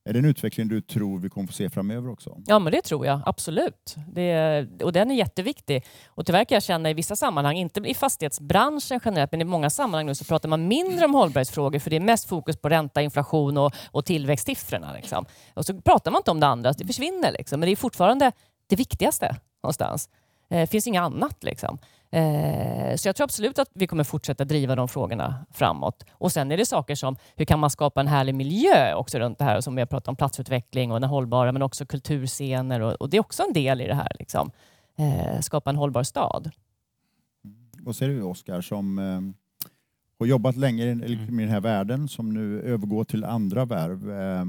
är 0.05 0.12
det 0.12 0.18
en 0.18 0.24
utveckling 0.24 0.68
du 0.68 0.81
tror 0.81 1.18
vi 1.18 1.29
kommer 1.31 1.46
få 1.46 1.53
se 1.53 1.70
framöver 1.70 2.11
också? 2.11 2.38
Ja, 2.46 2.59
men 2.59 2.72
det 2.72 2.83
tror 2.83 3.07
jag 3.07 3.20
absolut. 3.27 3.96
Det, 4.12 4.66
och 4.83 4.92
den 4.92 5.11
är 5.11 5.14
jätteviktig. 5.14 5.85
Och 6.07 6.27
tyvärr 6.27 6.44
kan 6.44 6.57
jag 6.57 6.62
känna 6.62 6.90
i 6.90 6.94
vissa 6.94 7.16
sammanhang, 7.16 7.57
inte 7.57 7.81
i 7.81 7.94
fastighetsbranschen 7.94 9.01
generellt, 9.05 9.33
men 9.33 9.40
i 9.40 9.44
många 9.44 9.70
sammanhang 9.70 10.07
nu 10.07 10.14
så 10.14 10.24
pratar 10.24 10.48
man 10.48 10.68
mindre 10.68 11.05
om 11.05 11.14
hållbarhetsfrågor 11.14 11.79
för 11.79 11.90
det 11.90 11.96
är 11.96 12.01
mest 12.01 12.29
fokus 12.29 12.57
på 12.57 12.68
ränta, 12.68 13.03
inflation 13.03 13.57
och, 13.59 13.74
och 13.90 14.05
tillväxtsiffrorna. 14.05 14.92
Liksom. 14.92 15.24
Och 15.55 15.64
så 15.66 15.81
pratar 15.81 16.11
man 16.11 16.18
inte 16.20 16.31
om 16.31 16.40
det 16.40 16.46
andra, 16.46 16.72
det 16.72 16.87
försvinner. 16.87 17.33
Liksom. 17.33 17.61
Men 17.61 17.66
det 17.66 17.72
är 17.72 17.77
fortfarande 17.77 18.33
det 18.68 18.77
viktigaste 18.77 19.37
någonstans. 19.62 20.09
Det 20.49 20.67
finns 20.67 20.87
inget 20.87 21.03
annat. 21.03 21.45
Liksom. 21.45 21.79
Eh, 22.11 22.97
Så 22.97 23.09
jag 23.09 23.17
tror 23.17 23.25
absolut 23.25 23.59
att 23.59 23.71
vi 23.75 23.87
kommer 23.87 24.05
fortsätta 24.05 24.45
driva 24.45 24.77
de 24.77 24.89
frågorna 24.89 25.47
framåt. 25.53 26.05
Och 26.13 26.33
sen 26.33 26.53
är 26.53 26.57
det 26.57 26.67
saker 26.67 26.95
som 26.95 27.17
hur 27.37 27.45
kan 27.45 27.59
man 27.59 27.71
skapa 27.71 28.01
en 28.01 28.09
härlig 28.09 28.35
miljö 28.35 28.95
också 28.95 29.19
runt 29.19 29.39
det 29.39 29.45
här 29.45 29.61
som 29.61 29.75
vi 29.75 29.81
har 29.81 29.87
pratat 29.87 30.09
om 30.09 30.17
platsutveckling 30.17 30.93
och 30.93 31.01
den 31.01 31.11
hållbara 31.11 31.53
men 31.53 31.63
också 31.63 31.87
kulturscener 31.87 32.81
och, 32.81 32.93
och 32.93 33.11
det 33.11 33.17
är 33.17 33.21
också 33.21 33.43
en 33.43 33.53
del 33.53 33.81
i 33.81 33.87
det 33.87 33.95
här. 33.95 34.13
Liksom. 34.19 34.51
Eh, 34.97 35.41
skapa 35.41 35.71
en 35.71 35.77
hållbar 35.77 36.03
stad. 36.03 36.51
Vad 37.81 37.97
säger 37.97 38.13
du 38.15 38.23
Oskar 38.23 38.61
som 38.61 38.99
eh, 38.99 39.21
har 40.19 40.27
jobbat 40.27 40.57
länge 40.57 40.85
i, 40.85 41.13
i 41.13 41.15
den 41.29 41.49
här 41.49 41.61
världen 41.61 42.09
som 42.09 42.31
nu 42.35 42.61
övergår 42.63 43.05
till 43.05 43.25
andra 43.25 43.65
värv. 43.65 44.11
Eh, 44.11 44.45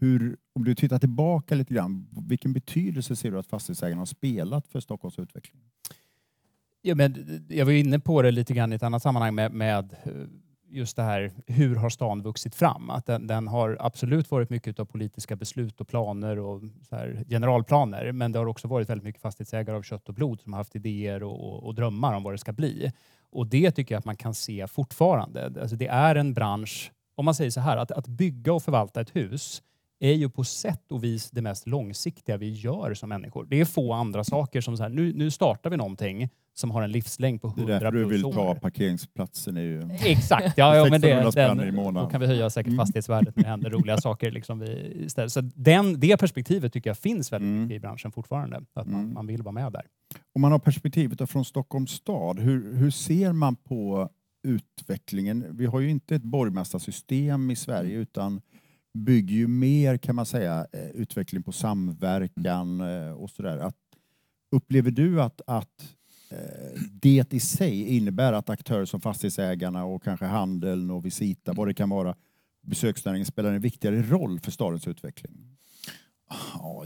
hur, 0.00 0.36
om 0.58 0.64
du 0.64 0.74
tittar 0.74 0.98
tillbaka 0.98 1.54
lite 1.54 1.74
grann, 1.74 2.06
vilken 2.28 2.52
betydelse 2.52 3.16
ser 3.16 3.30
du 3.30 3.38
att 3.38 3.46
fastighetsägarna 3.46 4.00
har 4.00 4.06
spelat 4.06 4.68
för 4.68 4.80
Stockholms 4.80 5.18
utveckling? 5.18 5.62
Ja, 6.82 6.94
men 6.94 7.44
jag 7.48 7.64
var 7.64 7.72
ju 7.72 7.78
inne 7.78 7.98
på 7.98 8.22
det 8.22 8.30
lite 8.30 8.54
grann 8.54 8.72
i 8.72 8.76
ett 8.76 8.82
annat 8.82 9.02
sammanhang 9.02 9.34
med, 9.34 9.52
med 9.52 9.96
eh, 10.04 10.12
just 10.70 10.96
det 10.96 11.02
här, 11.02 11.32
hur 11.46 11.76
har 11.76 11.90
stan 11.90 12.22
vuxit 12.22 12.54
fram? 12.54 12.90
Att 12.90 13.06
den, 13.06 13.26
den 13.26 13.48
har 13.48 13.76
absolut 13.80 14.30
varit 14.30 14.50
mycket 14.50 14.80
av 14.80 14.84
politiska 14.84 15.36
beslut 15.36 15.80
och 15.80 15.88
planer 15.88 16.38
och 16.38 16.62
så 16.88 16.96
här, 16.96 17.24
generalplaner, 17.28 18.12
men 18.12 18.32
det 18.32 18.38
har 18.38 18.46
också 18.46 18.68
varit 18.68 18.88
väldigt 18.88 19.04
mycket 19.04 19.22
fastighetsägare 19.22 19.76
av 19.76 19.82
kött 19.82 20.08
och 20.08 20.14
blod 20.14 20.40
som 20.40 20.52
har 20.52 20.60
haft 20.60 20.76
idéer 20.76 21.22
och, 21.22 21.44
och, 21.44 21.64
och 21.64 21.74
drömmar 21.74 22.14
om 22.14 22.22
vad 22.22 22.34
det 22.34 22.38
ska 22.38 22.52
bli. 22.52 22.92
Och 23.30 23.46
det 23.46 23.70
tycker 23.70 23.94
jag 23.94 23.98
att 23.98 24.04
man 24.04 24.16
kan 24.16 24.34
se 24.34 24.66
fortfarande. 24.66 25.52
Alltså 25.60 25.76
det 25.76 25.86
är 25.86 26.14
en 26.14 26.34
bransch, 26.34 26.92
om 27.14 27.24
man 27.24 27.34
säger 27.34 27.50
så 27.50 27.60
här, 27.60 27.76
att, 27.76 27.90
att 27.90 28.06
bygga 28.06 28.52
och 28.52 28.62
förvalta 28.62 29.00
ett 29.00 29.16
hus 29.16 29.62
är 30.00 30.12
ju 30.12 30.28
på 30.28 30.44
sätt 30.44 30.92
och 30.92 31.04
vis 31.04 31.30
det 31.30 31.42
mest 31.42 31.66
långsiktiga 31.66 32.36
vi 32.36 32.50
gör 32.52 32.94
som 32.94 33.08
människor. 33.08 33.46
Det 33.50 33.60
är 33.60 33.64
få 33.64 33.92
andra 33.92 34.24
saker 34.24 34.60
som 34.60 34.76
så 34.76 34.82
här, 34.82 34.90
nu, 34.90 35.12
nu 35.14 35.30
startar 35.30 35.70
vi 35.70 35.76
någonting 35.76 36.28
som 36.54 36.70
har 36.70 36.82
en 36.82 36.92
livslängd 36.92 37.40
på 37.42 37.48
Det 37.48 37.52
är 37.54 37.58
100 37.62 37.74
därför 37.80 37.92
du 37.98 38.04
vill 38.04 38.20
plus 38.22 38.34
ta 38.34 38.50
år. 38.50 38.54
parkeringsplatsen. 38.54 39.56
Är 39.56 39.60
ju... 39.60 39.88
Exakt, 40.04 40.58
ja, 40.58 40.76
ja 40.76 40.82
men 40.90 41.00
det, 41.00 41.10
1600 41.12 41.32
spänn 41.32 41.56
den, 41.56 41.68
i 41.68 41.72
månaden. 41.72 42.04
då 42.04 42.10
kan 42.10 42.20
vi 42.20 42.26
höja 42.26 42.50
säkert 42.50 42.66
Mm. 42.68 42.78
fastighetsvärdet 42.78 43.36
när 43.36 43.42
det 43.42 43.48
händer 43.50 43.70
roliga 43.70 43.96
saker. 44.00 44.30
Liksom 44.30 44.58
vi, 44.58 44.92
istället. 45.04 45.32
Så 45.32 45.40
den, 45.40 46.00
det 46.00 46.16
perspektivet 46.16 46.72
tycker 46.72 46.90
jag 46.90 46.98
finns 46.98 47.32
väldigt 47.32 47.48
Mm. 47.48 47.62
mycket 47.62 47.76
i 47.76 47.80
branschen 47.80 48.12
fortfarande. 48.12 48.56
Att 48.56 48.86
man, 48.86 49.00
Mm. 49.00 49.14
man 49.14 49.26
vill 49.26 49.42
vara 49.42 49.52
med 49.52 49.72
där. 49.72 49.86
Om 50.34 50.40
man 50.42 50.52
har 50.52 50.58
perspektivet 50.58 51.30
från 51.30 51.44
Stockholms 51.44 51.90
stad, 51.90 52.38
hur, 52.38 52.74
hur 52.76 52.90
ser 52.90 53.32
man 53.32 53.56
på 53.56 54.08
utvecklingen? 54.48 55.46
Vi 55.50 55.66
har 55.66 55.80
ju 55.80 55.90
inte 55.90 56.14
ett 56.14 56.22
borgmästarsystem 56.22 57.50
i 57.50 57.56
Sverige 57.56 57.96
utan 57.98 58.40
bygger 58.94 59.34
ju 59.34 59.48
mer 59.48 59.96
kan 59.96 60.14
man 60.14 60.26
säga 60.26 60.66
eh, 60.72 60.88
utveckling 60.90 61.42
på 61.42 61.52
samverkan 61.52 62.80
eh, 62.80 63.12
och 63.12 63.30
sådär. 63.30 63.58
Att- 63.58 63.74
Upplever 64.50 64.90
du 64.90 65.22
att, 65.22 65.40
att 65.46 65.94
eh, 66.30 66.80
det 66.92 67.32
i 67.34 67.40
sig 67.40 67.96
innebär 67.96 68.32
att 68.32 68.48
aktörer 68.50 68.84
som 68.84 69.00
fastighetsägarna 69.00 69.84
och 69.84 70.02
kanske 70.02 70.26
handeln 70.26 70.90
och 70.90 71.06
Visita, 71.06 71.52
vad 71.52 71.66
det 71.68 71.74
kan 71.74 71.88
vara, 71.90 72.14
besöksnäringen 72.62 73.26
spelar 73.26 73.52
en 73.52 73.60
viktigare 73.60 74.02
roll 74.02 74.40
för 74.40 74.50
stadens 74.50 74.88
utveckling? 74.88 75.47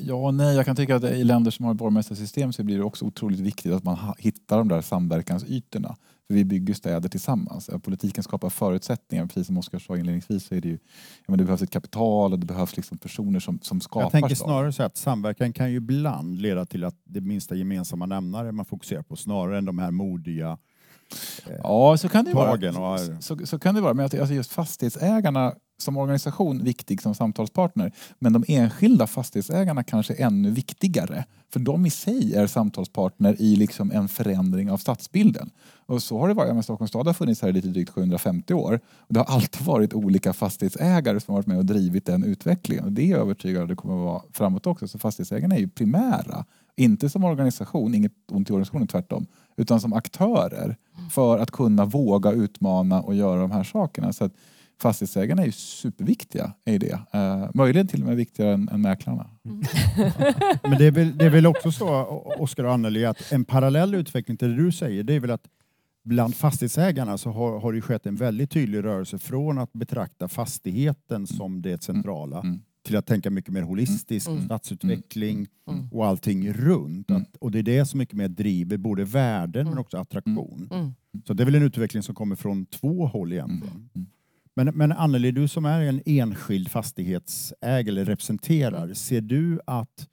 Ja, 0.01 0.15
och 0.15 0.35
nej. 0.35 0.57
Jag 0.57 0.65
kan 0.65 0.77
tycka 0.77 0.97
att 0.97 1.05
i 1.05 1.25
länder 1.25 1.51
som 1.51 1.65
har 1.65 1.75
borgmästarsystem 1.75 2.53
så 2.53 2.65
blir 2.65 2.79
det 2.79 2.85
också 2.85 3.05
otroligt 3.05 3.41
viktigt 3.41 3.73
att 3.73 3.85
man 3.85 3.99
hittar 4.19 4.59
de 4.59 4.69
där 4.69 4.81
samverkansytorna. 4.81 5.97
För 6.27 6.35
vi 6.35 6.45
bygger 6.45 6.75
städer 6.75 7.09
tillsammans. 7.09 7.69
Eh, 7.69 7.79
Politiken 7.79 8.25
skapar 8.25 8.51
förutsättningar. 8.51 9.27
Precis 9.27 9.47
som 9.47 9.59
Oskar 9.59 9.79
sa 9.79 9.97
inledningsvis 9.97 10.45
så 10.47 10.55
är 10.55 10.61
det 10.61 10.69
ju, 10.69 10.79
men 11.27 11.39
det 11.39 11.45
behövs 11.45 11.63
ett 11.63 11.71
kapital 11.71 12.33
och 12.33 12.39
det 12.39 12.47
behövs 12.47 12.77
liksom 12.77 12.99
personer 12.99 13.41
som, 13.41 13.59
som 13.63 13.81
skapar 13.81 14.05
Jag 14.05 14.13
tänker 14.13 14.35
snarare 14.35 14.73
så 14.73 14.83
att 14.83 14.97
samverkan 14.97 15.53
kan 15.53 15.71
ju 15.71 15.77
ibland 15.77 16.41
leda 16.41 16.67
till 16.67 16.85
att 16.85 16.97
det 17.05 17.21
minsta 17.21 17.55
gemensamma 17.55 18.07
nämnare 18.07 18.53
man 18.53 18.65
fokuserar 18.65 19.03
på 19.03 19.17
snarare 19.17 19.59
än 19.59 19.65
de 19.65 19.79
här 19.79 19.91
modiga 19.91 20.59
Ja, 21.63 21.97
så 21.97 22.09
kan 22.09 22.25
det 22.25 22.35
vara. 22.35 22.95
Och, 22.95 23.01
Så, 23.25 23.47
så 23.47 23.59
kan 23.59 23.75
det 23.75 23.81
vara. 23.81 23.95
Men 23.95 24.05
alltså 24.05 24.35
just 24.35 24.53
fastighetsägarna 24.53 25.55
som 25.83 25.97
organisation 25.97 26.65
viktig 26.65 27.03
som 27.03 27.15
samtalspartner. 27.15 27.93
Men 28.19 28.33
de 28.33 28.45
enskilda 28.49 29.07
fastighetsägarna 29.07 29.83
kanske 29.83 30.15
ännu 30.15 30.51
viktigare. 30.51 31.25
För 31.53 31.61
de 31.61 31.87
i 31.87 31.91
sig 31.91 32.35
är 32.35 32.47
samtalspartner 32.47 33.37
i 33.39 33.57
liksom 33.57 33.91
en 33.91 34.09
förändring 34.09 34.71
av 34.71 34.77
stadsbilden. 34.77 35.51
Och 35.87 36.03
så 36.03 36.19
har 36.19 36.29
det 36.29 36.35
varit. 36.35 36.55
Med 36.55 36.65
Stockholms 36.65 36.91
stad 36.91 37.07
har 37.07 37.15
funnits 37.15 37.43
här 37.43 37.49
i 37.49 37.53
lite 37.53 37.69
drygt 37.69 37.91
750 37.91 38.55
år. 38.55 38.81
Och 38.97 39.15
det 39.15 39.21
har 39.21 39.35
alltid 39.35 39.67
varit 39.67 39.95
olika 39.95 40.33
fastighetsägare 40.33 41.21
som 41.21 41.33
har 41.33 41.39
varit 41.39 41.47
med 41.47 41.59
och 41.59 41.65
drivit 41.65 42.07
den 42.07 42.25
utvecklingen. 42.25 42.85
Och 42.85 42.93
det 42.93 43.03
är 43.03 43.11
jag 43.11 43.21
övertygad 43.21 43.63
om 43.63 43.69
det 43.69 43.77
kommer 43.77 43.95
att 43.95 44.05
vara 44.05 44.23
framåt 44.33 44.67
också. 44.67 44.89
Så 44.89 44.99
fastighetsägarna 44.99 45.55
är 45.55 45.61
ju 45.61 45.69
primära. 45.69 46.45
Inte 46.77 47.09
som 47.09 47.25
organisation, 47.25 47.95
inget 47.95 48.13
ont 48.31 48.51
i 48.51 48.53
organisationen 48.53 48.87
tvärtom. 48.87 49.27
Utan 49.57 49.81
som 49.81 49.93
aktörer 49.93 50.77
för 51.11 51.39
att 51.39 51.51
kunna 51.51 51.85
våga 51.85 52.31
utmana 52.31 53.01
och 53.01 53.15
göra 53.15 53.41
de 53.41 53.51
här 53.51 53.65
sakerna. 53.65 54.13
Så 54.13 54.25
att 54.25 54.33
fastighetsägarna 54.81 55.43
är 55.43 55.47
ju 55.47 55.53
superviktiga 55.53 56.53
i 56.65 56.79
det. 56.79 57.01
Eh, 57.13 57.51
möjligen 57.55 57.87
till 57.87 58.01
och 58.01 58.07
med 58.07 58.17
viktigare 58.17 58.55
än, 58.55 58.69
än 58.69 58.81
mäklarna. 58.81 59.31
men 60.63 60.79
det 60.79 60.85
är, 60.87 60.91
väl, 60.91 61.19
det 61.19 61.25
är 61.25 61.31
väl 61.31 61.47
också 61.47 61.73
så, 61.73 61.89
Oskar 62.39 62.65
och 62.65 62.73
Anneli, 62.73 63.05
att 63.05 63.33
en 63.33 63.45
parallell 63.45 63.95
utveckling 63.95 64.37
till 64.37 64.49
det 64.57 64.57
du 64.65 64.73
säger, 64.73 65.03
det 65.03 65.15
är 65.15 65.21
väl 65.21 65.31
att 65.31 65.49
bland 66.05 66.35
fastighetsägarna 66.35 67.19
så 67.19 67.31
har, 67.31 67.61
har 67.61 67.73
det 67.73 67.81
skett 67.81 68.07
en 68.07 68.17
väldigt 68.17 68.51
tydlig 68.51 68.85
rörelse 68.85 69.19
från 69.19 69.59
att 69.59 69.73
betrakta 69.73 70.29
fastigheten 70.29 71.27
som 71.27 71.63
det 71.63 71.83
centrala 71.83 72.41
Mm. 72.41 72.61
till 72.87 72.97
att 72.97 73.07
tänka 73.07 73.31
mycket 73.31 73.53
mer 73.53 73.63
holistiskt, 73.63 74.29
Mm. 74.31 74.45
stadsutveckling 74.45 75.47
Mm. 75.71 75.89
och 75.93 76.07
allting 76.07 76.53
runt. 76.53 77.11
Mm. 77.11 77.23
Att, 77.23 77.37
och 77.37 77.51
det 77.51 77.59
är 77.59 77.63
det 77.63 77.85
som 77.87 77.99
mycket 77.99 78.15
mer 78.17 78.29
driver 78.29 78.77
både 78.77 79.05
värden 79.05 79.69
men 79.69 79.79
också 79.79 79.97
attraktion. 79.99 80.69
Mm. 80.73 80.95
Så 81.27 81.35
det 81.35 81.43
är 81.43 81.45
väl 81.45 81.55
en 81.55 81.63
utveckling 81.63 82.03
som 82.03 82.15
kommer 82.15 82.37
från 82.37 82.67
två 82.67 83.07
håll 83.07 83.33
egentligen. 83.33 83.89
Mm. 83.95 84.07
Men, 84.55 84.67
men 84.67 84.93
Anneli, 84.93 85.31
du 85.31 85.49
som 85.49 85.65
är 85.65 85.81
en 85.81 86.03
enskild 86.07 86.71
fastighetsägare 86.71 87.89
eller 87.89 88.05
representerar, 88.05 88.95
ser 88.95 89.21
du 89.21 89.61
att 89.67 90.09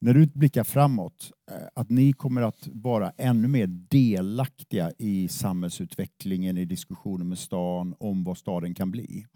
när 0.00 0.14
du 0.14 0.26
blickar 0.26 0.64
framåt, 0.64 1.30
eh, 1.50 1.56
att 1.74 1.90
ni 1.90 2.12
kommer 2.12 2.42
att 2.42 2.68
vara 2.72 3.12
ännu 3.18 3.48
mer 3.48 3.66
delaktiga 3.66 4.92
i 4.98 5.28
samhällsutvecklingen, 5.28 6.58
i 6.58 6.64
diskussioner 6.64 7.24
med 7.24 7.38
stan 7.38 7.94
om 7.98 8.24
vad 8.24 8.38
staden 8.38 8.74
kan 8.74 8.90
bli? 8.90 9.26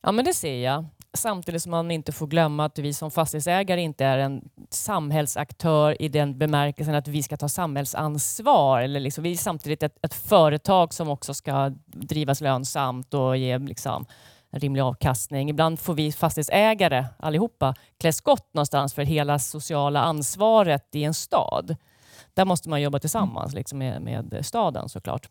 Ja, 0.00 0.12
men 0.12 0.24
det 0.24 0.34
ser 0.34 0.64
jag. 0.64 0.84
Samtidigt 1.16 1.62
som 1.62 1.70
man 1.70 1.90
inte 1.90 2.12
får 2.12 2.26
glömma 2.26 2.64
att 2.64 2.78
vi 2.78 2.92
som 2.92 3.10
fastighetsägare 3.10 3.80
inte 3.80 4.04
är 4.04 4.18
en 4.18 4.48
samhällsaktör 4.70 6.02
i 6.02 6.08
den 6.08 6.38
bemärkelsen 6.38 6.94
att 6.94 7.08
vi 7.08 7.22
ska 7.22 7.36
ta 7.36 7.48
samhällsansvar. 7.48 8.80
Eller 8.80 9.00
liksom, 9.00 9.24
vi 9.24 9.32
är 9.32 9.36
samtidigt 9.36 9.82
ett, 9.82 10.04
ett 10.04 10.14
företag 10.14 10.94
som 10.94 11.08
också 11.08 11.34
ska 11.34 11.72
drivas 11.86 12.40
lönsamt 12.40 13.14
och 13.14 13.36
ge 13.36 13.58
liksom, 13.58 14.06
en 14.50 14.60
rimlig 14.60 14.82
avkastning. 14.82 15.50
Ibland 15.50 15.80
får 15.80 15.94
vi 15.94 16.12
fastighetsägare 16.12 17.04
allihopa 17.18 17.74
klä 17.98 18.12
skott 18.12 18.54
någonstans 18.54 18.94
för 18.94 19.02
hela 19.02 19.38
sociala 19.38 20.00
ansvaret 20.00 20.94
i 20.94 21.04
en 21.04 21.14
stad. 21.14 21.76
Där 22.34 22.44
måste 22.44 22.68
man 22.68 22.82
jobba 22.82 22.98
tillsammans 22.98 23.54
liksom 23.54 23.78
med, 23.78 24.02
med 24.02 24.38
staden 24.42 24.88
såklart. 24.88 25.28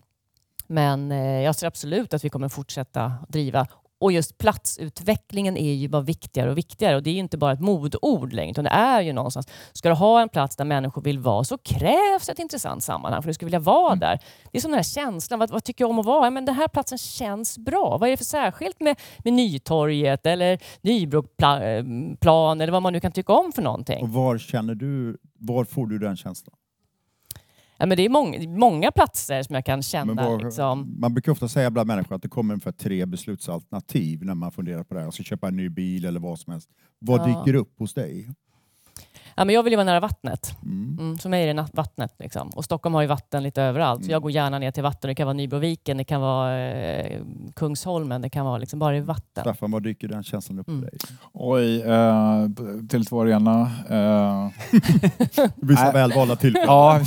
Men 0.67 1.11
eh, 1.11 1.41
jag 1.41 1.55
ser 1.55 1.67
absolut 1.67 2.13
att 2.13 2.23
vi 2.23 2.29
kommer 2.29 2.49
fortsätta 2.49 3.13
driva 3.27 3.67
och 4.03 4.11
just 4.11 4.37
platsutvecklingen 4.37 5.57
är 5.57 5.73
ju 5.73 5.87
bara 5.87 6.01
viktigare 6.01 6.51
och 6.51 6.57
viktigare. 6.57 6.95
Och 6.95 7.03
det 7.03 7.09
är 7.09 7.13
ju 7.13 7.19
inte 7.19 7.37
bara 7.37 7.51
ett 7.51 7.59
modord 7.59 8.33
längre, 8.33 8.51
utan 8.51 8.63
det 8.63 8.69
är 8.69 9.01
ju 9.01 9.13
någonstans. 9.13 9.47
Ska 9.73 9.89
du 9.89 9.95
ha 9.95 10.21
en 10.21 10.29
plats 10.29 10.55
där 10.55 10.65
människor 10.65 11.01
vill 11.01 11.19
vara 11.19 11.43
så 11.43 11.57
krävs 11.57 12.29
ett 12.29 12.39
intressant 12.39 12.83
sammanhang 12.83 13.21
för 13.21 13.27
du 13.27 13.33
ska 13.33 13.45
vilja 13.45 13.59
vara 13.59 13.95
där. 13.95 14.19
Det 14.51 14.57
är 14.57 14.61
som 14.61 14.71
den 14.71 14.77
här 14.77 14.83
känslan, 14.83 15.39
vad, 15.39 15.51
vad 15.51 15.63
tycker 15.63 15.83
jag 15.83 15.89
om 15.89 15.99
att 15.99 16.05
vara? 16.05 16.25
Ja, 16.25 16.29
men 16.29 16.45
den 16.45 16.55
här 16.55 16.67
platsen 16.67 16.97
känns 16.97 17.57
bra. 17.57 17.97
Vad 17.97 18.09
är 18.09 18.11
det 18.11 18.17
för 18.17 18.25
särskilt 18.25 18.79
med, 18.79 18.99
med 19.23 19.33
Nytorget 19.33 20.25
eller 20.25 20.59
Nybroplan 20.81 22.61
eller 22.61 22.71
vad 22.71 22.81
man 22.81 22.93
nu 22.93 22.99
kan 22.99 23.11
tycka 23.11 23.33
om 23.33 23.51
för 23.51 23.61
någonting? 23.61 24.03
Och 24.03 24.09
var 24.09 24.37
känner 24.37 24.75
du, 24.75 25.17
var 25.39 25.63
får 25.65 25.87
du 25.87 25.99
den 25.99 26.17
känslan? 26.17 26.55
Ja, 27.77 27.85
men 27.85 27.97
det 27.97 28.05
är 28.05 28.09
många, 28.09 28.49
många 28.49 28.91
platser 28.91 29.43
som 29.43 29.55
jag 29.55 29.65
kan 29.65 29.81
känna. 29.83 30.13
Var, 30.29 30.39
liksom. 30.43 30.95
Man 30.99 31.13
brukar 31.13 31.31
ofta 31.31 31.47
säga 31.47 31.71
bland 31.71 31.87
människor 31.87 32.15
att 32.15 32.21
det 32.21 32.29
kommer 32.29 32.53
ungefär 32.53 32.71
tre 32.71 33.05
beslutsalternativ 33.05 34.23
när 34.25 34.35
man 34.35 34.51
funderar 34.51 34.83
på 34.83 34.93
det 34.93 34.99
här. 34.99 35.07
Jag 35.07 35.13
ska 35.13 35.23
köpa 35.23 35.47
en 35.47 35.55
ny 35.55 35.69
bil 35.69 36.05
eller 36.05 36.19
vad 36.19 36.39
som 36.39 36.51
helst. 36.53 36.69
Vad 36.99 37.21
Ja. 37.21 37.25
dyker 37.45 37.55
upp 37.59 37.79
hos 37.79 37.93
dig? 37.93 38.29
Ja, 39.35 39.45
men 39.45 39.55
jag 39.55 39.63
vill 39.63 39.73
ju 39.73 39.77
vara 39.77 39.85
nära 39.85 39.99
vattnet. 39.99 40.55
Mm. 40.63 40.97
Mm, 40.99 41.17
för 41.17 41.29
mig 41.29 41.49
är 41.49 41.53
det 41.53 41.65
vattnet. 41.73 42.15
Liksom. 42.19 42.49
Och 42.49 42.65
Stockholm 42.65 42.95
har 42.95 43.01
ju 43.01 43.07
vatten 43.07 43.43
lite 43.43 43.61
överallt. 43.61 43.99
Så 44.01 44.05
Mm. 44.05 44.11
jag 44.11 44.21
går 44.21 44.31
gärna 44.31 44.59
ner 44.59 44.71
till 44.71 44.83
vatten. 44.83 45.07
Det 45.07 45.15
kan 45.15 45.25
vara 45.27 45.33
Nybroviken, 45.33 45.97
det 45.97 46.03
kan 46.03 46.21
vara 46.21 46.59
eh, 46.59 47.21
Kungsholmen, 47.55 48.21
det 48.21 48.29
kan 48.29 48.45
vara 48.45 48.57
liksom 48.57 48.79
bara 48.79 48.97
i 48.97 48.99
vatten. 48.99 49.41
Staffan, 49.43 49.71
var 49.71 49.79
dyker 49.79 50.07
den 50.07 50.23
känslan 50.23 50.59
upp 50.59 50.67
Mm. 50.67 50.81
för 50.81 50.91
dig? 50.91 50.99
Oj, 51.33 51.81
eh, 51.81 52.47
Tele2 52.87 53.21
Arena. 53.21 53.61
Eh, 53.89 54.49
Vissa 55.55 55.83
Nej. 55.83 55.93
välvalda 55.93 56.35
tillfällen. 56.35 56.67
ja, 56.67 56.99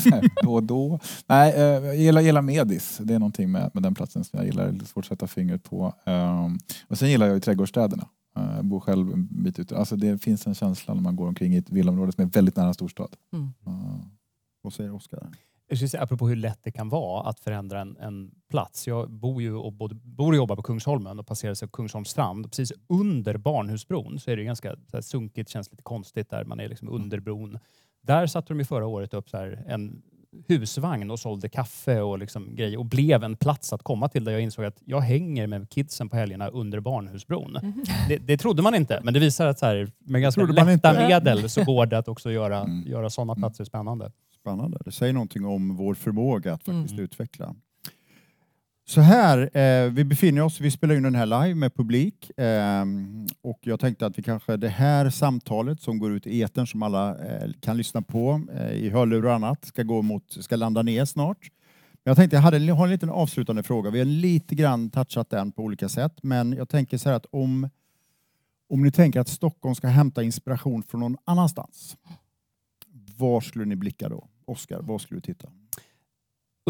då 0.43 0.55
och 0.55 0.63
då. 0.63 0.99
Nej, 1.27 1.53
eh, 1.55 1.61
jag 1.63 1.97
gillar, 1.97 2.21
gillar 2.21 2.43
Medis. 2.43 2.99
Det 3.03 3.15
är 3.15 3.19
någonting 3.19 3.53
med, 3.53 3.71
med 3.75 3.83
den 3.83 3.95
platsen 3.95 4.25
som 4.25 4.37
jag 4.39 4.47
gillar. 4.47 4.67
Det 4.69 4.85
är 4.85 4.87
svårt 4.87 5.05
att 5.05 5.09
sätta 5.09 5.27
fingret 5.27 5.63
på. 5.65 5.93
Um, 6.07 6.59
och 6.89 6.99
sen 6.99 7.09
gillar 7.11 7.27
jag 7.27 7.35
ju 7.35 7.41
trädgårdsstäderna. 7.41 8.07
Eh, 8.37 8.57
Jag 8.57 8.65
bor 8.65 8.81
själv 8.81 9.13
en 9.13 9.43
bit 9.43 9.59
ute. 9.59 9.77
Alltså 9.77 9.97
det 9.97 10.19
finns 10.19 10.47
en 10.47 10.55
känsla 10.55 10.95
när 10.95 11.03
man 11.03 11.17
går 11.17 11.29
omkring 11.29 11.55
i 11.55 11.57
ett 11.57 11.71
villaområde 11.71 12.13
som 12.13 12.25
är 12.25 12.29
väldigt 12.29 12.57
nära 12.57 12.69
en 12.69 12.75
storstad. 12.75 13.17
Mm. 13.33 13.53
Eh, 13.67 14.01
Vad 14.63 14.73
säger 14.73 14.95
Oskar? 14.95 15.29
Jag 15.69 15.79
skulle 15.79 15.89
säga, 15.89 16.03
apropå 16.03 16.29
hur 16.29 16.37
lätt 16.37 16.59
det 16.63 16.71
kan 16.73 16.89
vara 16.89 17.29
att 17.29 17.41
förändra 17.41 17.81
en, 17.81 17.97
en 17.97 18.31
plats. 18.51 18.87
Jag 18.87 19.11
bor 19.11 19.43
ju 19.43 19.55
och, 19.55 19.73
både, 19.73 19.95
bor 19.95 20.33
och 20.33 20.37
jobbar 20.37 20.57
på 20.57 20.63
Kungsholmen 20.63 21.19
och 21.19 21.27
passerar 21.27 21.55
sig 21.55 21.69
på 21.69 21.73
Kungsholms 21.73 22.09
strand. 22.09 22.45
Precis 22.51 22.73
under 22.87 23.37
Barnhusbron 23.37 24.19
så 24.21 24.31
är 24.31 24.37
det 24.37 24.45
ganska 24.45 24.77
så 24.77 24.97
här, 24.97 25.01
sunkigt, 25.01 25.51
känns 25.51 25.71
lite 25.71 25.83
konstigt 25.83 26.31
där 26.31 26.45
man 26.45 26.61
är 26.61 26.69
liksom 26.69 26.89
under 26.89 27.21
bron. 27.21 27.59
Där 28.03 28.27
satte 28.27 28.53
de 28.53 28.59
ju 28.59 28.65
förra 28.65 28.87
året 28.87 29.15
upp 29.15 29.31
så 29.31 29.37
här, 29.37 29.65
en 29.67 30.03
husvagn 30.49 31.11
och 31.11 31.19
sålde 31.19 31.49
kaffe 31.49 32.01
och 32.01 32.19
liksom 32.19 32.55
grejer 32.55 32.79
och 32.79 32.85
blev 32.87 33.25
en 33.25 33.37
plats 33.37 33.73
att 33.73 33.83
komma 33.83 34.09
till 34.09 34.25
där 34.25 34.33
jag 34.33 34.41
insåg 34.41 34.65
att 34.65 34.83
jag 34.85 35.01
hänger 35.01 35.47
med 35.47 35.71
kidsen 35.71 36.09
på 36.09 36.17
helgerna 36.17 36.49
under 36.49 36.81
Barnhusbron. 36.81 37.59
Det, 38.09 38.17
det 38.17 38.37
trodde 38.39 38.63
man 38.63 38.75
inte, 38.75 39.01
men 39.05 39.15
det 39.15 39.21
visar 39.21 39.47
att 39.47 39.59
så 39.59 39.67
här, 39.67 39.91
med 39.99 40.23
ganska 40.23 40.41
Trodde 40.41 40.61
man 40.65 40.73
lätta 40.73 40.91
inte. 40.91 41.03
medel 41.09 41.51
så 41.51 41.65
går 41.65 41.87
det 41.87 41.99
att 41.99 42.09
också 42.09 42.31
göra, 42.31 42.61
Mm. 42.61 42.83
göra 42.87 43.11
sådana 43.11 43.33
Mm. 43.33 43.43
platser 43.43 43.65
spännande. 43.65 44.13
Spännande. 44.41 44.79
Det 44.85 44.93
säger 44.93 45.13
någonting 45.13 45.45
om 45.45 45.77
vår 45.77 45.95
förmåga 45.95 46.53
att 46.55 46.65
faktiskt 46.65 46.93
Mm. 46.93 47.05
utveckla. 47.05 47.55
Så 48.89 49.01
här, 49.01 49.57
eh, 49.57 49.91
vi 49.91 50.05
befinner 50.05 50.43
oss, 50.43 50.61
vi 50.61 50.71
spelar 50.71 50.95
in 50.95 51.03
den 51.03 51.15
här 51.15 51.27
live 51.27 51.55
med 51.55 51.75
publik 51.75 52.39
eh, 52.39 52.85
och 53.43 53.59
jag 53.61 53.81
tänkte 53.81 54.07
att 54.07 54.19
vi 54.19 54.23
kanske 54.23 54.57
det 54.57 54.69
här 54.69 55.11
samtalet 55.11 55.81
som 55.81 55.99
går 55.99 56.13
ut 56.13 56.27
i 56.27 56.43
etern 56.43 56.67
som 56.67 56.83
alla 56.83 57.11
eh, 57.27 57.51
kan 57.61 57.77
lyssna 57.77 58.03
på 58.03 58.41
eh, 58.53 58.71
i 58.71 58.91
hörlurar 58.91 59.29
och 59.29 59.35
annat 59.35 59.65
ska 59.65 59.83
gå 59.83 60.03
mot, 60.03 60.23
ska 60.29 60.57
landa 60.57 60.83
ner 60.83 61.05
snart. 61.05 61.39
Men 61.93 62.11
jag 62.11 62.17
tänkte 62.17 62.37
jag 62.37 62.43
hade, 62.43 62.73
har 62.73 62.85
en 62.85 62.91
liten 62.91 63.11
avslutande 63.11 63.63
fråga. 63.63 63.91
Vi 63.91 63.99
har 63.99 64.07
lite 64.07 64.55
grann 64.55 64.91
touchat 64.91 65.31
den 65.31 65.53
på 65.53 65.63
olika 65.63 65.89
sätt, 65.89 66.19
men 66.23 66.53
jag 66.53 66.69
tänker 66.69 66.99
så 66.99 67.09
här 67.09 67.17
att 67.17 67.27
om 67.31 67.69
om 68.69 68.83
ni 68.83 68.93
tänker 68.93 69.21
att 69.21 69.29
Stockholm 69.29 69.75
ska 69.75 69.89
hämta 69.89 70.23
inspiration 70.23 70.83
från 70.83 71.01
någon 71.01 71.17
annanstans, 71.25 71.97
var 73.17 73.41
skulle 73.41 73.65
ni 73.65 73.77
blicka 73.77 74.09
då? 74.09 74.29
Oskar, 74.45 74.81
var 74.81 74.99
skulle 74.99 75.21
du 75.21 75.23
titta? 75.23 75.49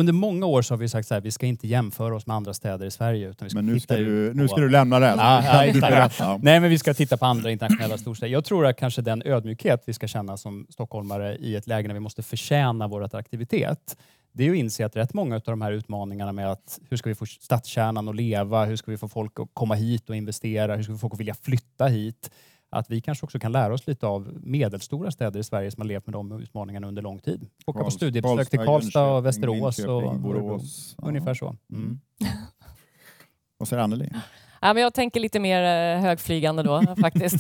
Under 0.01 0.13
många 0.13 0.47
år 0.47 0.63
så 0.63 0.75
har 0.75 0.79
vi 0.79 0.89
sagt 0.89 1.09
så 1.09 1.15
här, 1.15 1.21
vi 1.21 1.31
ska 1.31 1.47
inte 1.47 1.67
jämföra 1.67 2.17
oss 2.17 2.27
med 2.27 2.37
andra 2.37 2.55
städer 2.55 2.87
i 2.87 2.91
Sverige. 2.91 3.29
Utan 3.29 3.47
vi 3.47 3.51
ska 3.51 3.59
Men 3.59 3.67
nu 3.67 3.81
ska, 3.81 3.97
du, 3.97 4.35
nu 4.35 4.49
ska 4.49 4.61
du 4.61 4.69
lämna 4.69 4.99
det. 4.99 5.15
Ja, 5.17 5.67
ja, 5.67 5.81
berätta. 5.81 6.39
Nej, 6.43 6.61
men 6.61 6.71
vi 6.71 6.79
ska 6.79 6.95
titta 6.95 7.17
på 7.17 7.27
andra 7.27 7.51
internationella 7.51 7.99
storstäder. 7.99 8.33
Jag 8.33 8.45
tror 8.45 8.67
att 8.67 8.77
kanske 8.77 9.03
den 9.03 9.23
ödmjukhet 9.25 9.83
vi 9.87 9.93
ska 9.93 10.07
känna 10.07 10.37
som 10.37 10.67
stockholmare 10.71 11.37
i 11.37 11.57
ett 11.57 11.67
läge 11.67 11.89
när 11.89 11.95
vi 11.95 12.01
måste 12.01 12.23
förtjäna 12.23 12.89
vår 12.89 13.05
attraktivitet, 13.05 13.97
det 14.33 14.47
är 14.47 14.51
att 14.51 14.57
inse 14.57 14.87
att 14.87 14.97
rätt 14.97 15.15
många 15.15 15.35
av 15.37 15.43
de 15.45 15.63
här 15.63 15.73
utmaningarna 15.73 16.33
med 16.33 16.51
att 16.53 16.81
hur 16.91 16.97
ska 16.97 17.09
vi 17.09 17.15
få 17.15 17.27
stadskärnan 17.27 18.09
att 18.09 18.17
leva, 18.17 18.65
hur 18.65 18.77
ska 18.77 18.91
vi 18.91 18.97
få 18.97 19.09
folk 19.09 19.41
att 19.41 19.49
komma 19.53 19.75
hit 19.75 20.11
och 20.11 20.17
investera, 20.17 20.77
hur 20.77 20.83
ska 20.83 20.93
vi 20.93 20.99
få 20.99 21.01
folk 21.01 21.15
att 21.15 21.21
vilja 21.21 21.35
flytta 21.43 21.87
hit, 21.87 22.31
att 22.71 22.91
vi 22.91 23.01
kanske 23.01 23.25
också 23.25 23.39
kan 23.39 23.53
lära 23.53 23.75
oss 23.75 23.87
lite 23.87 24.07
av 24.07 24.39
medelstora 24.43 25.11
städer 25.11 25.41
i 25.41 25.45
Sverige 25.45 25.71
som 25.71 25.81
har 25.81 25.89
levt 25.89 26.07
med 26.07 26.13
de 26.13 26.33
utmaningarna 26.33 26.89
under 26.89 27.03
lång 27.03 27.19
tid. 27.19 27.49
Åka 27.67 27.85
på 27.85 27.91
studiebesök 27.91 28.51
till 28.51 28.59
Karlstad, 28.59 29.13
och 29.13 29.27
Västerås 29.27 29.79
och 29.79 30.21
Borås. 30.21 30.97
Ungefär 30.99 31.35
så. 31.35 31.57
Mm. 31.73 32.01
Vad 33.59 33.69
säger 33.69 33.83
Anneli? 33.83 34.11
Ja, 34.61 34.73
men 34.73 34.83
jag 34.83 34.95
tänker 34.95 35.21
lite 35.21 35.41
mer 35.41 35.63
eh, 35.63 36.01
högflygande 36.01 36.63
då 36.63 36.83
faktiskt. 37.01 37.37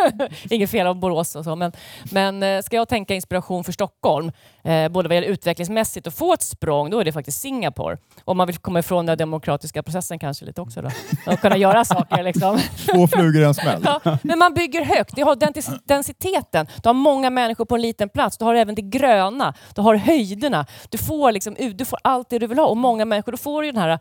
Inget 0.50 0.70
fel 0.70 0.86
av 0.86 0.96
Borås 0.96 1.36
och 1.36 1.44
så. 1.44 1.56
Men, 1.56 1.72
men 2.12 2.42
eh, 2.42 2.62
ska 2.62 2.76
jag 2.76 2.88
tänka 2.88 3.14
inspiration 3.14 3.64
för 3.64 3.72
Stockholm, 3.72 4.32
eh, 4.64 4.88
både 4.88 5.08
vad 5.08 5.14
gäller 5.14 5.28
utvecklingsmässigt 5.28 6.06
och 6.06 6.14
få 6.14 6.32
ett 6.34 6.42
språng, 6.42 6.90
då 6.90 6.98
är 7.00 7.04
det 7.04 7.12
faktiskt 7.12 7.40
Singapore. 7.40 7.98
Om 8.24 8.36
man 8.36 8.46
vill 8.46 8.58
komma 8.58 8.78
ifrån 8.78 9.06
den 9.06 9.18
demokratiska 9.18 9.82
processen 9.82 10.18
kanske 10.18 10.44
lite 10.44 10.60
också. 10.60 10.82
Då. 10.82 10.90
Och 11.26 11.40
kunna 11.40 11.56
göra 11.56 11.84
saker 11.84 12.22
liksom. 12.22 12.58
Två 12.94 13.06
flugor 13.06 13.42
i 13.42 13.44
en 13.44 13.54
smäll. 13.54 13.82
Ja, 13.84 14.18
men 14.22 14.38
man 14.38 14.54
bygger 14.54 14.84
högt. 14.84 15.16
Du 15.16 15.24
har 15.24 15.36
densiteten. 15.88 16.66
Du 16.82 16.88
har 16.88 16.94
många 16.94 17.30
människor 17.30 17.64
på 17.64 17.74
en 17.74 17.82
liten 17.82 18.08
plats. 18.08 18.38
Du 18.38 18.44
har 18.44 18.54
även 18.54 18.74
det 18.74 18.82
gröna. 18.82 19.54
Du 19.74 19.82
har 19.82 19.94
höjderna. 19.94 20.66
Du 20.88 20.98
får, 20.98 21.32
liksom, 21.32 21.56
du 21.74 21.84
får 21.84 21.98
allt 22.02 22.30
det 22.30 22.38
du 22.38 22.46
vill 22.46 22.58
ha. 22.58 22.66
Och 22.66 22.76
många 22.76 23.04
människor, 23.04 23.32
då 23.32 23.38
får 23.38 23.62
du 23.62 23.68
ju 23.68 23.72
den 23.72 23.82
här 23.82 23.98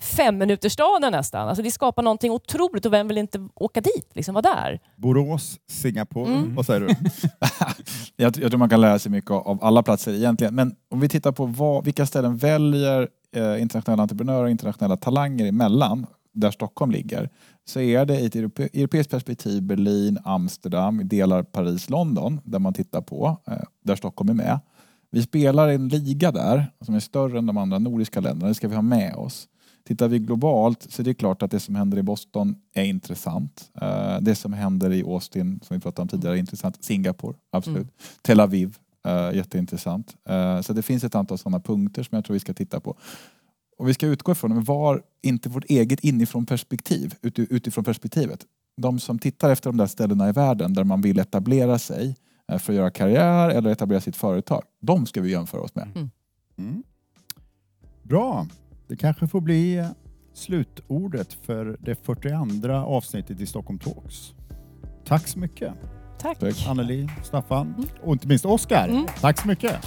femminutersstaden 0.00 1.12
nästan. 1.12 1.48
Alltså 1.48 1.62
det 1.62 1.70
skapar 1.70 2.02
någonting 2.02 2.30
otroligt 2.30 2.86
och 2.86 2.92
vem 2.92 3.08
vill 3.08 3.18
inte 3.18 3.48
åka 3.54 3.80
dit? 3.80 4.10
Liksom 4.14 4.34
vara 4.34 4.42
där? 4.42 4.80
Borås, 4.96 5.58
Singapore. 5.70 6.32
Mm. 6.32 6.54
Vad 6.54 6.66
säger 6.66 6.80
du? 6.80 6.94
Jag, 8.16 8.38
jag 8.38 8.50
tror 8.50 8.58
man 8.58 8.68
kan 8.68 8.80
lära 8.80 8.98
sig 8.98 9.12
mycket 9.12 9.30
av 9.30 9.58
alla 9.62 9.82
platser 9.82 10.12
egentligen. 10.12 10.54
Men 10.54 10.74
om 10.90 11.00
vi 11.00 11.08
tittar 11.08 11.32
på 11.32 11.46
vad, 11.46 11.84
vilka 11.84 12.06
ställen 12.06 12.36
väljer 12.36 13.08
eh, 13.36 13.62
internationella 13.62 14.02
entreprenörer 14.02 14.44
och 14.44 14.50
internationella 14.50 14.96
talanger 14.96 15.46
emellan, 15.46 16.06
där 16.36 16.50
Stockholm 16.50 16.90
ligger, 16.90 17.30
så 17.64 17.80
är 17.80 18.04
det 18.04 18.20
i 18.20 18.26
ett 18.26 18.36
europe, 18.36 18.68
europeiskt 18.72 19.10
perspektiv 19.10 19.62
Berlin, 19.62 20.18
Amsterdam, 20.24 21.08
delar 21.08 21.42
Paris, 21.42 21.90
London, 21.90 22.40
där 22.44 22.58
man 22.58 22.74
tittar 22.74 23.00
på, 23.00 23.40
eh, 23.46 23.54
där 23.84 23.96
Stockholm 23.96 24.30
är 24.30 24.34
med. 24.34 24.60
Vi 25.10 25.22
spelar 25.22 25.68
en 25.68 25.88
liga 25.88 26.32
där 26.32 26.66
som 26.80 26.94
är 26.94 27.00
större 27.00 27.38
än 27.38 27.46
de 27.46 27.56
andra 27.56 27.78
nordiska 27.78 28.20
länderna, 28.20 28.48
det 28.48 28.54
ska 28.54 28.68
vi 28.68 28.74
ha 28.74 28.82
med 28.82 29.14
oss. 29.14 29.48
Tittar 29.86 30.08
vi 30.08 30.18
globalt 30.18 30.86
så 30.92 31.02
är 31.02 31.04
det 31.04 31.14
klart 31.14 31.42
att 31.42 31.50
det 31.50 31.60
som 31.60 31.74
händer 31.74 31.98
i 31.98 32.02
Boston 32.02 32.54
är 32.74 32.84
intressant. 32.84 33.70
Eh, 33.80 34.18
Det 34.20 34.34
som 34.34 34.52
händer 34.52 34.92
i 34.92 35.02
Austin, 35.02 35.60
som 35.62 35.76
vi 35.76 35.80
pratade 35.80 36.02
om 36.02 36.08
tidigare, 36.08 36.36
är 36.36 36.38
intressant. 36.38 36.84
Singapore, 36.84 37.36
absolut. 37.52 37.76
Mm. 37.82 37.88
Tel 38.22 38.40
Aviv, 38.40 38.76
eh, 39.06 39.30
jätteintressant. 39.36 40.16
Eh, 40.28 40.60
Så 40.60 40.72
det 40.72 40.82
finns 40.82 41.04
ett 41.04 41.14
antal 41.14 41.38
sådana 41.38 41.60
punkter 41.60 42.02
som 42.02 42.16
jag 42.16 42.24
tror 42.24 42.34
vi 42.34 42.40
ska 42.40 42.54
titta 42.54 42.80
på. 42.80 42.96
Och 43.78 43.88
vi 43.88 43.94
ska 43.94 44.06
utgå 44.06 44.32
ifrån, 44.32 44.54
men 44.54 44.64
var 44.64 45.02
inte 45.22 45.48
vårt 45.48 45.64
eget 45.64 46.00
inifrån 46.00 46.46
perspektiv, 46.46 47.14
uti- 47.22 47.46
utifrån 47.50 47.84
perspektivet. 47.84 48.44
De 48.76 48.98
som 48.98 49.18
tittar 49.18 49.50
efter 49.50 49.70
de 49.70 49.76
där 49.76 49.86
ställena 49.86 50.28
i 50.28 50.32
världen 50.32 50.74
där 50.74 50.84
man 50.84 51.00
vill 51.00 51.18
etablera 51.18 51.78
sig 51.78 52.16
för 52.48 52.54
att 52.72 52.76
göra 52.76 52.90
karriär 52.90 53.48
eller 53.50 53.70
etablera 53.70 54.00
sitt 54.00 54.16
företag. 54.16 54.62
De 54.80 55.06
ska 55.06 55.20
vi 55.20 55.30
jämföra 55.30 55.60
oss 55.60 55.74
med. 55.74 55.88
Mm. 56.58 56.82
Bra. 58.02 58.46
Det 58.88 58.96
kanske 58.96 59.26
får 59.26 59.40
bli 59.40 59.84
slutordet 60.34 61.32
för 61.32 61.76
det 61.80 62.04
42 62.04 62.72
avsnittet 62.72 63.40
i 63.40 63.46
Stockholm 63.46 63.78
Talks. 63.78 64.34
Tack 65.04 65.28
så 65.28 65.38
mycket 65.38 65.72
Tack. 66.18 66.38
Tack. 66.38 66.66
Anneli, 66.68 67.08
Staffan 67.22 67.86
och 68.02 68.12
inte 68.12 68.28
minst 68.28 68.44
Oskar. 68.44 68.88
Mm. 68.88 69.06
Tack 69.20 69.40
så 69.40 69.48
mycket. 69.48 69.86